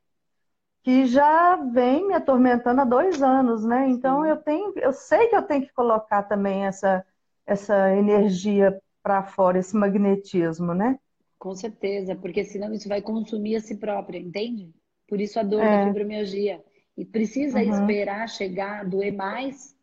que 0.83 1.05
já 1.05 1.55
vem 1.55 2.07
me 2.07 2.13
atormentando 2.13 2.81
há 2.81 2.85
dois 2.85 3.21
anos, 3.21 3.63
né? 3.63 3.87
Então, 3.89 4.25
eu 4.25 4.37
tenho, 4.37 4.73
eu 4.77 4.93
sei 4.93 5.27
que 5.27 5.35
eu 5.35 5.43
tenho 5.43 5.61
que 5.61 5.73
colocar 5.73 6.23
também 6.23 6.65
essa, 6.65 7.05
essa 7.45 7.95
energia 7.95 8.79
para 9.03 9.23
fora, 9.23 9.59
esse 9.59 9.75
magnetismo, 9.75 10.73
né? 10.73 10.97
Com 11.37 11.53
certeza, 11.53 12.15
porque 12.15 12.43
senão 12.43 12.73
isso 12.73 12.89
vai 12.89 13.01
consumir 13.01 13.57
a 13.57 13.59
si 13.59 13.77
própria, 13.77 14.17
entende? 14.17 14.73
Por 15.07 15.21
isso 15.21 15.39
a 15.39 15.43
dor 15.43 15.61
é. 15.61 15.77
da 15.77 15.87
fibromialgia. 15.87 16.63
E 16.97 17.03
precisa 17.03 17.59
uhum. 17.59 17.71
esperar 17.71 18.27
chegar, 18.29 18.87
doer 18.87 19.13
mais. 19.13 19.75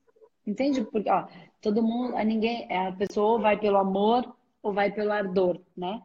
Entende? 0.47 0.83
Porque, 0.83 1.11
ó, 1.11 1.27
todo 1.61 1.83
mundo, 1.83 2.17
a 2.17 2.25
ninguém, 2.25 2.67
a 2.73 2.93
pessoa 2.93 3.33
ou 3.33 3.41
vai 3.41 3.59
pelo 3.59 3.79
amor 3.79 4.35
ou 4.63 4.73
vai 4.73 4.91
pelo 4.91 5.13
ardor, 5.13 5.61
né? 5.77 6.03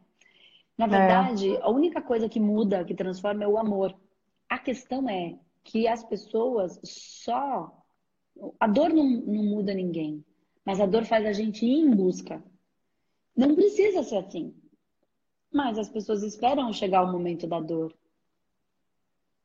Na 0.76 0.86
é. 0.86 0.88
verdade, 0.88 1.56
é. 1.56 1.62
a 1.62 1.68
única 1.68 2.00
coisa 2.00 2.28
que 2.28 2.38
muda, 2.38 2.84
que 2.84 2.94
transforma 2.94 3.42
é 3.42 3.48
o 3.48 3.58
amor. 3.58 3.94
A 4.48 4.58
questão 4.58 5.08
é 5.08 5.38
que 5.64 5.88
as 5.88 6.04
pessoas 6.04 6.80
só. 6.84 7.74
A 8.60 8.68
dor 8.68 8.90
não, 8.90 9.04
não 9.04 9.42
muda 9.42 9.74
ninguém, 9.74 10.24
mas 10.64 10.80
a 10.80 10.86
dor 10.86 11.04
faz 11.04 11.26
a 11.26 11.32
gente 11.32 11.66
ir 11.66 11.80
em 11.80 11.90
busca. 11.90 12.42
Não 13.36 13.54
precisa 13.54 14.02
ser 14.04 14.18
assim. 14.18 14.54
Mas 15.52 15.78
as 15.78 15.88
pessoas 15.88 16.22
esperam 16.22 16.72
chegar 16.72 17.02
o 17.02 17.10
momento 17.10 17.46
da 17.46 17.58
dor. 17.58 17.92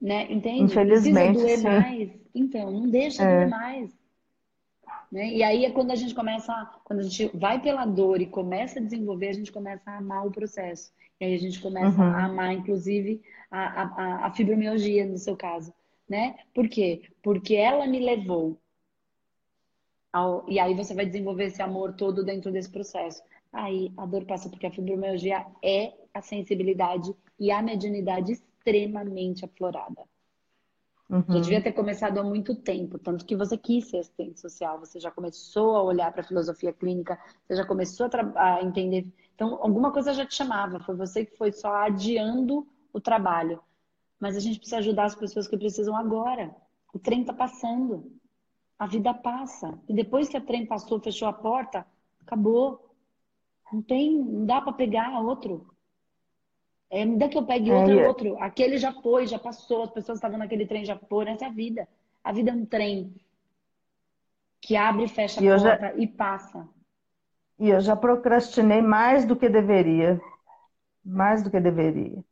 Né? 0.03 0.29
Entende? 0.29 0.63
Infelizmente. 0.63 1.39
Precisa 1.39 1.43
doer 1.45 1.57
sim. 1.59 1.63
mais. 1.63 2.11
Então, 2.35 2.69
não 2.69 2.89
deixa 2.89 3.23
é. 3.23 3.37
doer 3.37 3.49
mais. 3.49 3.97
Né? 5.09 5.29
E 5.29 5.41
aí 5.41 5.63
é 5.63 5.71
quando 5.71 5.91
a 5.91 5.95
gente 5.95 6.13
começa, 6.13 6.53
quando 6.83 6.99
a 6.99 7.03
gente 7.03 7.31
vai 7.37 7.61
pela 7.61 7.85
dor 7.85 8.19
e 8.19 8.25
começa 8.25 8.79
a 8.79 8.83
desenvolver, 8.83 9.29
a 9.29 9.33
gente 9.33 9.49
começa 9.49 9.89
a 9.89 9.99
amar 9.99 10.27
o 10.27 10.31
processo. 10.31 10.91
E 11.21 11.25
aí 11.25 11.33
a 11.33 11.39
gente 11.39 11.61
começa 11.61 12.01
uhum. 12.01 12.07
a 12.07 12.25
amar, 12.25 12.53
inclusive, 12.53 13.21
a, 13.49 13.83
a, 13.83 14.25
a 14.25 14.31
fibromialgia, 14.31 15.05
no 15.05 15.17
seu 15.17 15.37
caso. 15.37 15.73
Né? 16.09 16.35
Por 16.53 16.67
quê? 16.67 17.03
Porque 17.21 17.55
ela 17.55 17.87
me 17.87 17.99
levou. 17.99 18.59
Ao... 20.11 20.43
E 20.49 20.59
aí 20.59 20.73
você 20.73 20.93
vai 20.93 21.05
desenvolver 21.05 21.45
esse 21.45 21.61
amor 21.61 21.93
todo 21.93 22.25
dentro 22.25 22.51
desse 22.51 22.69
processo. 22.69 23.23
Aí 23.53 23.93
a 23.95 24.05
dor 24.05 24.25
passa 24.25 24.49
porque 24.49 24.67
a 24.67 24.71
fibromialgia 24.71 25.45
é 25.63 25.93
a 26.13 26.21
sensibilidade 26.21 27.15
e 27.39 27.51
a 27.51 27.61
mediunidade 27.61 28.41
extremamente 28.63 29.43
aflorada. 29.43 30.03
Uhum. 31.09 31.23
Já 31.27 31.39
devia 31.41 31.61
ter 31.61 31.73
começado 31.73 32.17
há 32.17 32.23
muito 32.23 32.55
tempo, 32.55 32.97
tanto 32.97 33.25
que 33.25 33.35
você 33.35 33.57
quis 33.57 33.89
ser 33.89 33.97
assistente 33.97 34.39
social, 34.39 34.79
você 34.79 34.99
já 34.99 35.11
começou 35.11 35.75
a 35.75 35.83
olhar 35.83 36.11
para 36.11 36.21
a 36.21 36.27
filosofia 36.27 36.71
clínica, 36.71 37.19
você 37.45 37.55
já 37.55 37.65
começou 37.65 38.09
a, 38.35 38.55
a, 38.55 38.63
entender. 38.63 39.05
Então, 39.35 39.59
alguma 39.61 39.91
coisa 39.91 40.13
já 40.13 40.25
te 40.25 40.33
chamava, 40.33 40.79
foi 40.79 40.95
você 40.95 41.25
que 41.25 41.37
foi 41.37 41.51
só 41.51 41.75
adiando 41.75 42.65
o 42.91 43.01
trabalho. 43.01 43.61
Mas 44.19 44.37
a 44.37 44.39
gente 44.39 44.57
precisa 44.57 44.77
ajudar 44.77 45.05
as 45.05 45.15
pessoas 45.15 45.47
que 45.47 45.57
precisam 45.57 45.95
agora. 45.95 46.55
O 46.93 46.99
trem 46.99 47.21
está 47.21 47.33
passando, 47.33 48.11
a 48.79 48.87
vida 48.87 49.13
passa. 49.13 49.77
E 49.89 49.93
depois 49.93 50.29
que 50.29 50.37
a 50.37 50.41
trem 50.41 50.65
passou, 50.65 50.99
fechou 50.99 51.27
a 51.27 51.33
porta, 51.33 51.85
acabou. 52.21 52.95
Não 53.71 53.81
tem, 53.81 54.17
não 54.17 54.45
dá 54.45 54.61
para 54.61 54.71
pegar 54.73 55.19
outro. 55.19 55.72
É, 56.89 57.05
dá 57.05 57.27
que 57.27 57.37
eu 57.37 57.45
pegue 57.45 57.71
outro, 57.71 57.99
é, 57.99 58.07
outro. 58.07 58.37
Aquele 58.39 58.77
já 58.77 58.91
foi, 58.93 59.25
já 59.25 59.39
passou, 59.39 59.83
as 59.83 59.91
pessoas 59.91 60.17
estavam 60.17 60.37
naquele 60.37 60.65
trem, 60.65 60.85
já 60.85 60.97
foram. 60.97 61.31
Essa 61.31 61.45
é 61.45 61.47
a 61.47 61.51
vida. 61.51 61.87
A 62.23 62.31
vida 62.31 62.51
é 62.51 62.53
um 62.53 62.65
trem 62.65 63.13
que 64.61 64.75
abre 64.75 65.05
e 65.05 65.09
fecha 65.09 65.39
a 65.39 65.59
porta 65.59 65.87
já... 65.87 65.95
e 65.95 66.07
passa. 66.07 66.67
E 67.59 67.69
eu 67.69 67.81
já 67.81 67.95
procrastinei 67.95 68.81
mais 68.81 69.25
do 69.25 69.35
que 69.35 69.49
deveria. 69.49 70.19
Mais 71.03 71.43
do 71.43 71.51
que 71.51 71.59
deveria. 71.59 72.23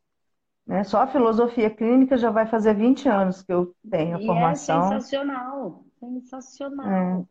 Né? 0.65 0.83
Só 0.83 1.01
a 1.01 1.07
filosofia 1.07 1.69
clínica 1.69 2.17
já 2.17 2.29
vai 2.29 2.45
fazer 2.45 2.73
20 2.73 3.09
anos 3.09 3.41
que 3.41 3.51
eu 3.51 3.75
tenho 3.89 4.15
a 4.15 4.19
e 4.19 4.23
é 4.23 4.25
formação. 4.25 4.85
É 4.85 4.99
sensacional. 4.99 5.83
Sensacional. 5.99 6.87
É. 6.87 7.25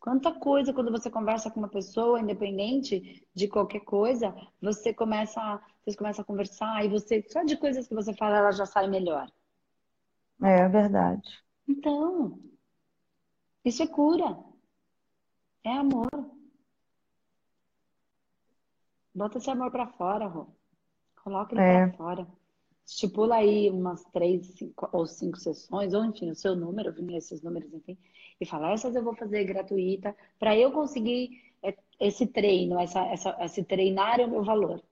Quanta 0.00 0.32
coisa 0.32 0.72
quando 0.72 0.90
você 0.90 1.10
conversa 1.10 1.50
com 1.50 1.60
uma 1.60 1.68
pessoa, 1.68 2.18
independente 2.18 3.22
de 3.34 3.46
qualquer 3.46 3.80
coisa, 3.80 4.34
você 4.60 4.94
começa, 4.94 5.62
você 5.84 5.94
começa 5.94 6.22
a 6.22 6.24
conversar 6.24 6.82
e 6.82 6.88
você 6.88 7.22
só 7.28 7.44
de 7.44 7.58
coisas 7.58 7.86
que 7.86 7.94
você 7.94 8.14
fala 8.14 8.38
ela 8.38 8.50
já 8.50 8.64
sai 8.64 8.88
melhor. 8.88 9.30
É 10.42 10.66
verdade. 10.68 11.28
Então, 11.68 12.40
isso 13.62 13.82
é 13.82 13.86
cura. 13.86 14.38
É 15.62 15.72
amor. 15.72 16.08
Bota 19.14 19.36
esse 19.36 19.50
amor 19.50 19.70
para 19.70 19.86
fora, 19.86 20.26
Rô. 20.26 20.46
Coloca 21.22 21.54
ele 21.54 21.60
é. 21.60 21.88
para 21.88 21.96
fora. 21.98 22.26
Estipula 22.90 23.36
aí 23.36 23.70
umas 23.70 24.04
três 24.06 24.46
cinco, 24.48 24.88
ou 24.92 25.06
cinco 25.06 25.38
sessões, 25.38 25.94
ou 25.94 26.04
enfim, 26.04 26.28
o 26.28 26.34
seu 26.34 26.56
número, 26.56 26.92
esses 27.14 27.40
números, 27.40 27.72
enfim, 27.72 27.96
e 28.40 28.44
fala, 28.44 28.72
essas 28.72 28.96
eu 28.96 29.04
vou 29.04 29.14
fazer 29.14 29.44
gratuita, 29.44 30.14
para 30.40 30.56
eu 30.58 30.72
conseguir 30.72 31.40
é, 31.62 31.72
esse 32.00 32.26
treino, 32.26 32.80
essa, 32.80 33.00
essa, 33.06 33.36
esse 33.40 33.62
treinar 33.62 34.18
é 34.18 34.26
o 34.26 34.30
meu 34.30 34.42
valor. 34.42 34.82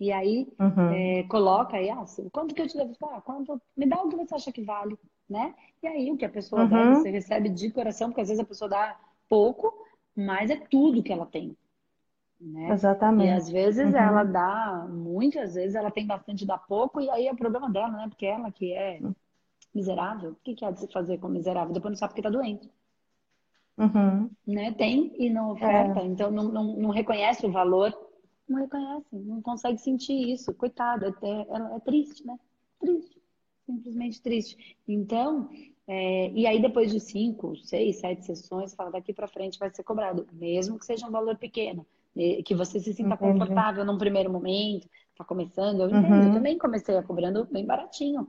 E 0.00 0.10
aí, 0.10 0.48
uhum. 0.58 0.90
é, 0.92 1.22
coloca 1.24 1.76
aí, 1.76 1.88
ah, 1.88 2.04
quanto 2.32 2.54
que 2.56 2.62
eu 2.62 2.66
te 2.66 2.76
devo? 2.76 2.92
Ah, 3.04 3.20
quanto, 3.20 3.62
me 3.76 3.86
dá 3.86 4.02
o 4.02 4.08
que 4.08 4.16
você 4.16 4.34
acha 4.34 4.50
que 4.50 4.62
vale, 4.62 4.98
né? 5.30 5.54
E 5.80 5.86
aí, 5.86 6.10
o 6.10 6.16
que 6.16 6.24
a 6.24 6.28
pessoa 6.28 6.62
uhum. 6.62 6.68
der, 6.68 6.96
você 6.96 7.10
recebe 7.10 7.48
de 7.48 7.70
coração, 7.70 8.08
porque 8.08 8.22
às 8.22 8.28
vezes 8.28 8.42
a 8.42 8.46
pessoa 8.46 8.68
dá 8.68 8.98
pouco, 9.28 9.72
mas 10.16 10.50
é 10.50 10.56
tudo 10.56 11.04
que 11.04 11.12
ela 11.12 11.26
tem. 11.26 11.56
Né? 12.40 12.70
Exatamente. 12.72 13.28
E 13.28 13.32
às 13.32 13.48
vezes 13.48 13.92
uhum. 13.92 13.98
ela 13.98 14.24
dá, 14.24 14.86
muitas 14.88 15.54
vezes 15.54 15.74
ela 15.74 15.90
tem 15.90 16.06
bastante, 16.06 16.46
dá 16.46 16.58
pouco, 16.58 17.00
e 17.00 17.08
aí 17.08 17.26
é 17.26 17.32
o 17.32 17.36
problema 17.36 17.70
dela, 17.70 17.88
né? 17.88 18.06
Porque 18.08 18.26
ela 18.26 18.50
que 18.50 18.72
é 18.72 19.00
miserável, 19.74 20.30
o 20.32 20.36
que, 20.42 20.54
que 20.54 20.64
há 20.64 20.70
de 20.70 20.80
se 20.80 20.92
fazer 20.92 21.18
com 21.18 21.28
miserável? 21.28 21.72
Depois 21.72 21.92
não 21.92 21.98
sabe 21.98 22.12
porque 22.12 22.22
tá 22.22 22.30
doente. 22.30 22.70
Uhum. 23.76 24.30
Né? 24.46 24.72
Tem 24.72 25.12
e 25.18 25.28
não 25.30 25.50
oferta, 25.50 26.00
é. 26.00 26.04
então 26.04 26.30
não, 26.30 26.44
não, 26.44 26.76
não, 26.76 26.90
reconhece 26.90 27.44
o 27.44 27.50
valor, 27.50 27.92
não 28.48 28.60
reconhece, 28.60 29.06
não 29.12 29.42
consegue 29.42 29.78
sentir 29.78 30.32
isso, 30.32 30.54
coitada, 30.54 31.12
é, 31.22 31.28
é, 31.28 31.76
é 31.76 31.80
triste, 31.80 32.24
né? 32.24 32.38
Triste, 32.78 33.20
simplesmente 33.66 34.22
triste. 34.22 34.76
Então, 34.86 35.48
é, 35.88 36.30
e 36.30 36.46
aí 36.46 36.62
depois 36.62 36.92
de 36.92 37.00
cinco, 37.00 37.56
seis, 37.56 37.96
sete 37.96 38.24
sessões, 38.24 38.74
fala 38.74 38.92
daqui 38.92 39.12
para 39.12 39.26
frente 39.26 39.58
vai 39.58 39.70
ser 39.70 39.82
cobrado, 39.82 40.26
mesmo 40.32 40.78
que 40.78 40.86
seja 40.86 41.06
um 41.06 41.10
valor 41.10 41.36
pequeno, 41.36 41.84
que 42.44 42.54
você 42.54 42.78
se 42.80 42.92
sinta 42.92 43.14
Entendi. 43.14 43.38
confortável 43.38 43.84
num 43.84 43.98
primeiro 43.98 44.30
momento, 44.30 44.88
tá 45.16 45.24
começando, 45.24 45.80
eu 45.80 45.88
entendo, 45.88 46.12
uhum. 46.12 46.28
eu 46.28 46.32
também 46.32 46.58
comecei 46.58 46.96
a 46.96 47.02
cobrando 47.02 47.46
bem 47.50 47.66
baratinho, 47.66 48.28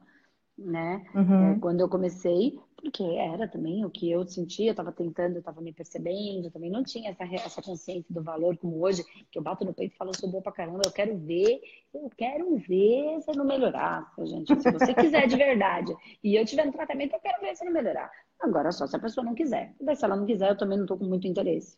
né? 0.58 1.06
Uhum. 1.13 1.52
É, 1.52 1.60
quando 1.60 1.82
eu 1.82 1.89
comecei, 1.89 2.60
porque 2.76 3.04
era 3.04 3.48
também 3.48 3.84
o 3.84 3.89
que 3.89 4.10
eu 4.10 4.26
sentia, 4.28 4.67
eu 4.67 4.71
estava 4.71 4.91
tentando, 4.91 5.36
eu 5.36 5.39
estava 5.39 5.62
me 5.62 5.74
percebendo, 5.74 6.52
também 6.52 6.69
não 6.69 6.84
tinha 6.84 7.10
essa, 7.10 7.24
essa 7.24 7.62
consciência 7.62 8.06
do 8.10 8.24
valor 8.24 8.58
como 8.58 8.80
hoje, 8.82 9.04
que 9.32 9.38
eu 9.38 9.43
bato 9.43 9.65
no 9.65 9.74
peito 9.74 9.93
e 9.93 9.98
falo, 9.98 10.12
eu 10.12 10.15
sou 10.15 10.30
boa 10.30 10.43
pra 10.43 10.52
caramba, 10.52 10.82
eu 10.86 10.91
quero 10.91 11.17
ver, 11.17 11.60
eu 11.93 12.10
quero 12.15 12.56
ver 12.58 13.21
se 13.21 13.32
não 13.36 13.45
melhorar, 13.45 14.12
gente. 14.19 14.62
Se 14.62 14.71
você 14.71 14.93
quiser 14.93 15.28
de 15.28 15.36
verdade 15.36 15.95
e 16.24 16.36
eu 16.36 16.45
tiver 16.45 16.65
no 16.65 16.71
tratamento, 16.71 17.13
eu 17.13 17.19
quero 17.19 17.41
ver 17.41 17.56
se 17.56 17.65
não 17.65 17.74
melhorar. 17.74 18.10
Agora 18.39 18.71
só 18.71 18.86
se 18.86 18.95
a 18.95 19.00
pessoa 19.00 19.26
não 19.26 19.34
quiser. 19.34 19.74
Daí, 19.82 19.95
se 19.95 20.06
ela 20.06 20.15
não 20.15 20.26
quiser, 20.26 20.50
eu 20.50 20.58
também 20.58 20.78
não 20.78 20.86
estou 20.86 20.98
com 20.98 21.06
muito 21.06 21.28
interesse. 21.28 21.78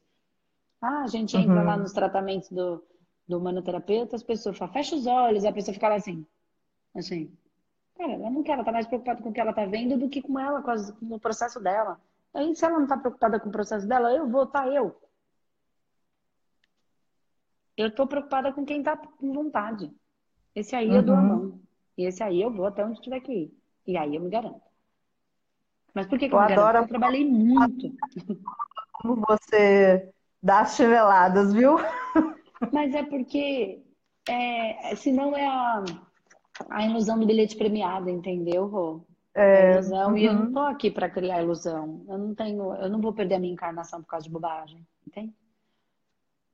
Ah, 0.81 1.03
a 1.03 1.07
gente 1.07 1.35
entra 1.35 1.59
uhum. 1.59 1.65
lá 1.65 1.77
nos 1.77 1.91
tratamentos 1.91 2.49
do, 2.49 2.83
do 3.27 3.39
manoterapeuta, 3.39 4.15
as 4.15 4.23
pessoas 4.23 4.57
falam, 4.57 4.73
fecha 4.73 4.95
os 4.95 5.07
olhos, 5.07 5.45
a 5.45 5.51
pessoa 5.51 5.73
fica 5.73 5.89
lá 5.89 5.95
assim, 5.95 6.25
assim, 6.95 7.35
Cara, 7.97 8.13
ela 8.13 8.29
não 8.29 8.43
quer, 8.43 8.51
ela 8.51 8.63
tá 8.63 8.71
mais 8.71 8.85
preocupada 8.85 9.21
com 9.21 9.29
o 9.29 9.33
que 9.33 9.39
ela 9.39 9.53
tá 9.53 9.65
vendo 9.65 9.97
do 9.97 10.07
que 10.07 10.21
com 10.21 10.39
ela, 10.39 10.61
com, 10.61 10.69
as, 10.69 10.91
com 10.91 11.15
o 11.15 11.19
processo 11.19 11.59
dela. 11.59 11.99
Aí, 12.33 12.55
se 12.55 12.63
ela 12.63 12.79
não 12.79 12.85
tá 12.85 12.95
preocupada 12.95 13.39
com 13.39 13.49
o 13.49 13.51
processo 13.51 13.87
dela, 13.87 14.11
eu 14.11 14.29
vou, 14.29 14.45
tá? 14.45 14.67
Eu. 14.67 14.95
Eu 17.75 17.93
tô 17.93 18.05
preocupada 18.05 18.53
com 18.53 18.63
quem 18.63 18.83
tá 18.83 18.95
com 18.95 19.33
vontade. 19.33 19.91
Esse 20.53 20.75
aí 20.75 20.89
uhum. 20.89 20.95
eu 20.95 21.03
dou 21.03 21.15
a 21.15 21.19
uhum. 21.19 21.27
mão. 21.27 21.59
E 21.97 22.05
esse 22.05 22.21
aí 22.21 22.39
eu 22.39 22.51
vou 22.51 22.67
até 22.67 22.85
onde 22.85 23.01
tiver 23.01 23.19
que 23.19 23.31
ir. 23.31 23.57
E 23.87 23.97
aí 23.97 24.15
eu 24.15 24.21
me 24.21 24.29
garanto. 24.29 24.61
Mas 25.93 26.05
por 26.05 26.19
que, 26.19 26.29
que 26.29 26.35
eu, 26.35 26.39
eu 26.39 26.45
me 26.45 26.53
adoro... 26.53 26.79
Porque 26.79 26.95
eu 26.95 26.99
trabalhei 26.99 27.25
muito. 27.25 27.95
Como 28.93 29.23
você 29.27 30.13
dá 30.41 30.61
as 30.61 30.75
chineladas, 30.75 31.53
viu? 31.53 31.77
Mas 32.71 32.93
é 32.93 33.03
porque, 33.03 33.83
é, 34.27 34.95
senão 34.95 35.35
é 35.35 35.45
a 35.45 35.83
a 36.69 36.85
ilusão 36.85 37.19
do 37.19 37.25
bilhete 37.25 37.55
premiado, 37.55 38.09
entendeu, 38.09 38.67
Rô? 38.67 39.01
É, 39.35 39.73
ilusão, 39.73 40.11
uhum. 40.11 40.17
e 40.17 40.25
eu 40.25 40.33
não 40.33 40.45
uhum. 40.45 40.53
tô 40.53 40.59
aqui 40.59 40.89
para 40.89 41.09
criar 41.09 41.43
ilusão. 41.43 42.03
Eu 42.07 42.17
não 42.17 42.33
tenho, 42.33 42.73
eu 42.73 42.89
não 42.89 42.99
vou 42.99 43.13
perder 43.13 43.35
a 43.35 43.39
minha 43.39 43.53
encarnação 43.53 44.01
por 44.01 44.07
causa 44.07 44.25
de 44.25 44.31
bobagem, 44.31 44.85
entende? 45.05 45.33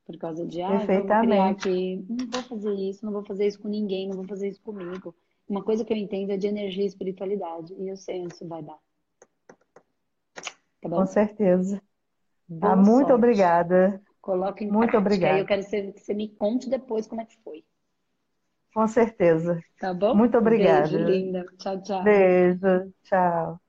Por 0.06 0.18
causa 0.18 0.46
de, 0.46 0.62
ah, 0.62 0.80
vou 0.80 0.86
criar 0.86 1.50
aqui, 1.50 2.06
não 2.10 2.28
vou 2.30 2.44
fazer 2.44 2.74
isso, 2.74 3.06
não 3.06 3.14
vou 3.14 3.24
fazer 3.24 3.48
isso 3.48 3.62
com 3.62 3.70
ninguém, 3.70 4.10
não 4.10 4.18
vou 4.18 4.28
fazer 4.28 4.50
isso 4.50 4.62
comigo. 4.62 5.16
Uma 5.48 5.64
coisa 5.64 5.86
que 5.86 5.94
eu 5.94 5.98
entendo 5.98 6.32
é 6.32 6.38
de 6.38 6.48
energia 6.48 6.84
e 6.84 6.88
espiritualidade, 6.88 7.74
e 7.74 7.88
eu 7.88 7.96
sei 7.96 8.22
onde 8.22 8.34
isso 8.34 8.46
vai 8.46 8.62
dar. 8.62 8.78
Tá 10.82 10.90
com 10.90 11.06
certeza. 11.06 11.82
Ah, 12.62 12.76
muito 12.76 13.14
sorte. 13.14 13.14
obrigada. 13.14 14.02
Coloque 14.22 14.64
em 14.66 14.72
muito 14.72 14.76
prática. 14.76 14.98
obrigada. 14.98 15.40
eu 15.40 15.46
quero 15.46 15.64
que 15.66 16.00
você 16.02 16.14
me 16.14 16.30
conte 16.36 16.70
depois 16.70 17.08
como 17.08 17.22
é 17.22 17.26
que 17.26 17.38
foi. 17.44 17.66
Com 18.74 18.88
certeza. 18.88 19.64
Tá 19.80 19.94
bom? 19.94 20.16
Muito 20.16 20.38
obrigada. 20.38 20.98
Beijo, 20.98 20.98
linda. 20.98 21.46
Tchau, 21.60 21.82
tchau. 21.84 22.04
Beijo. 22.04 22.94
Tchau. 23.04 23.63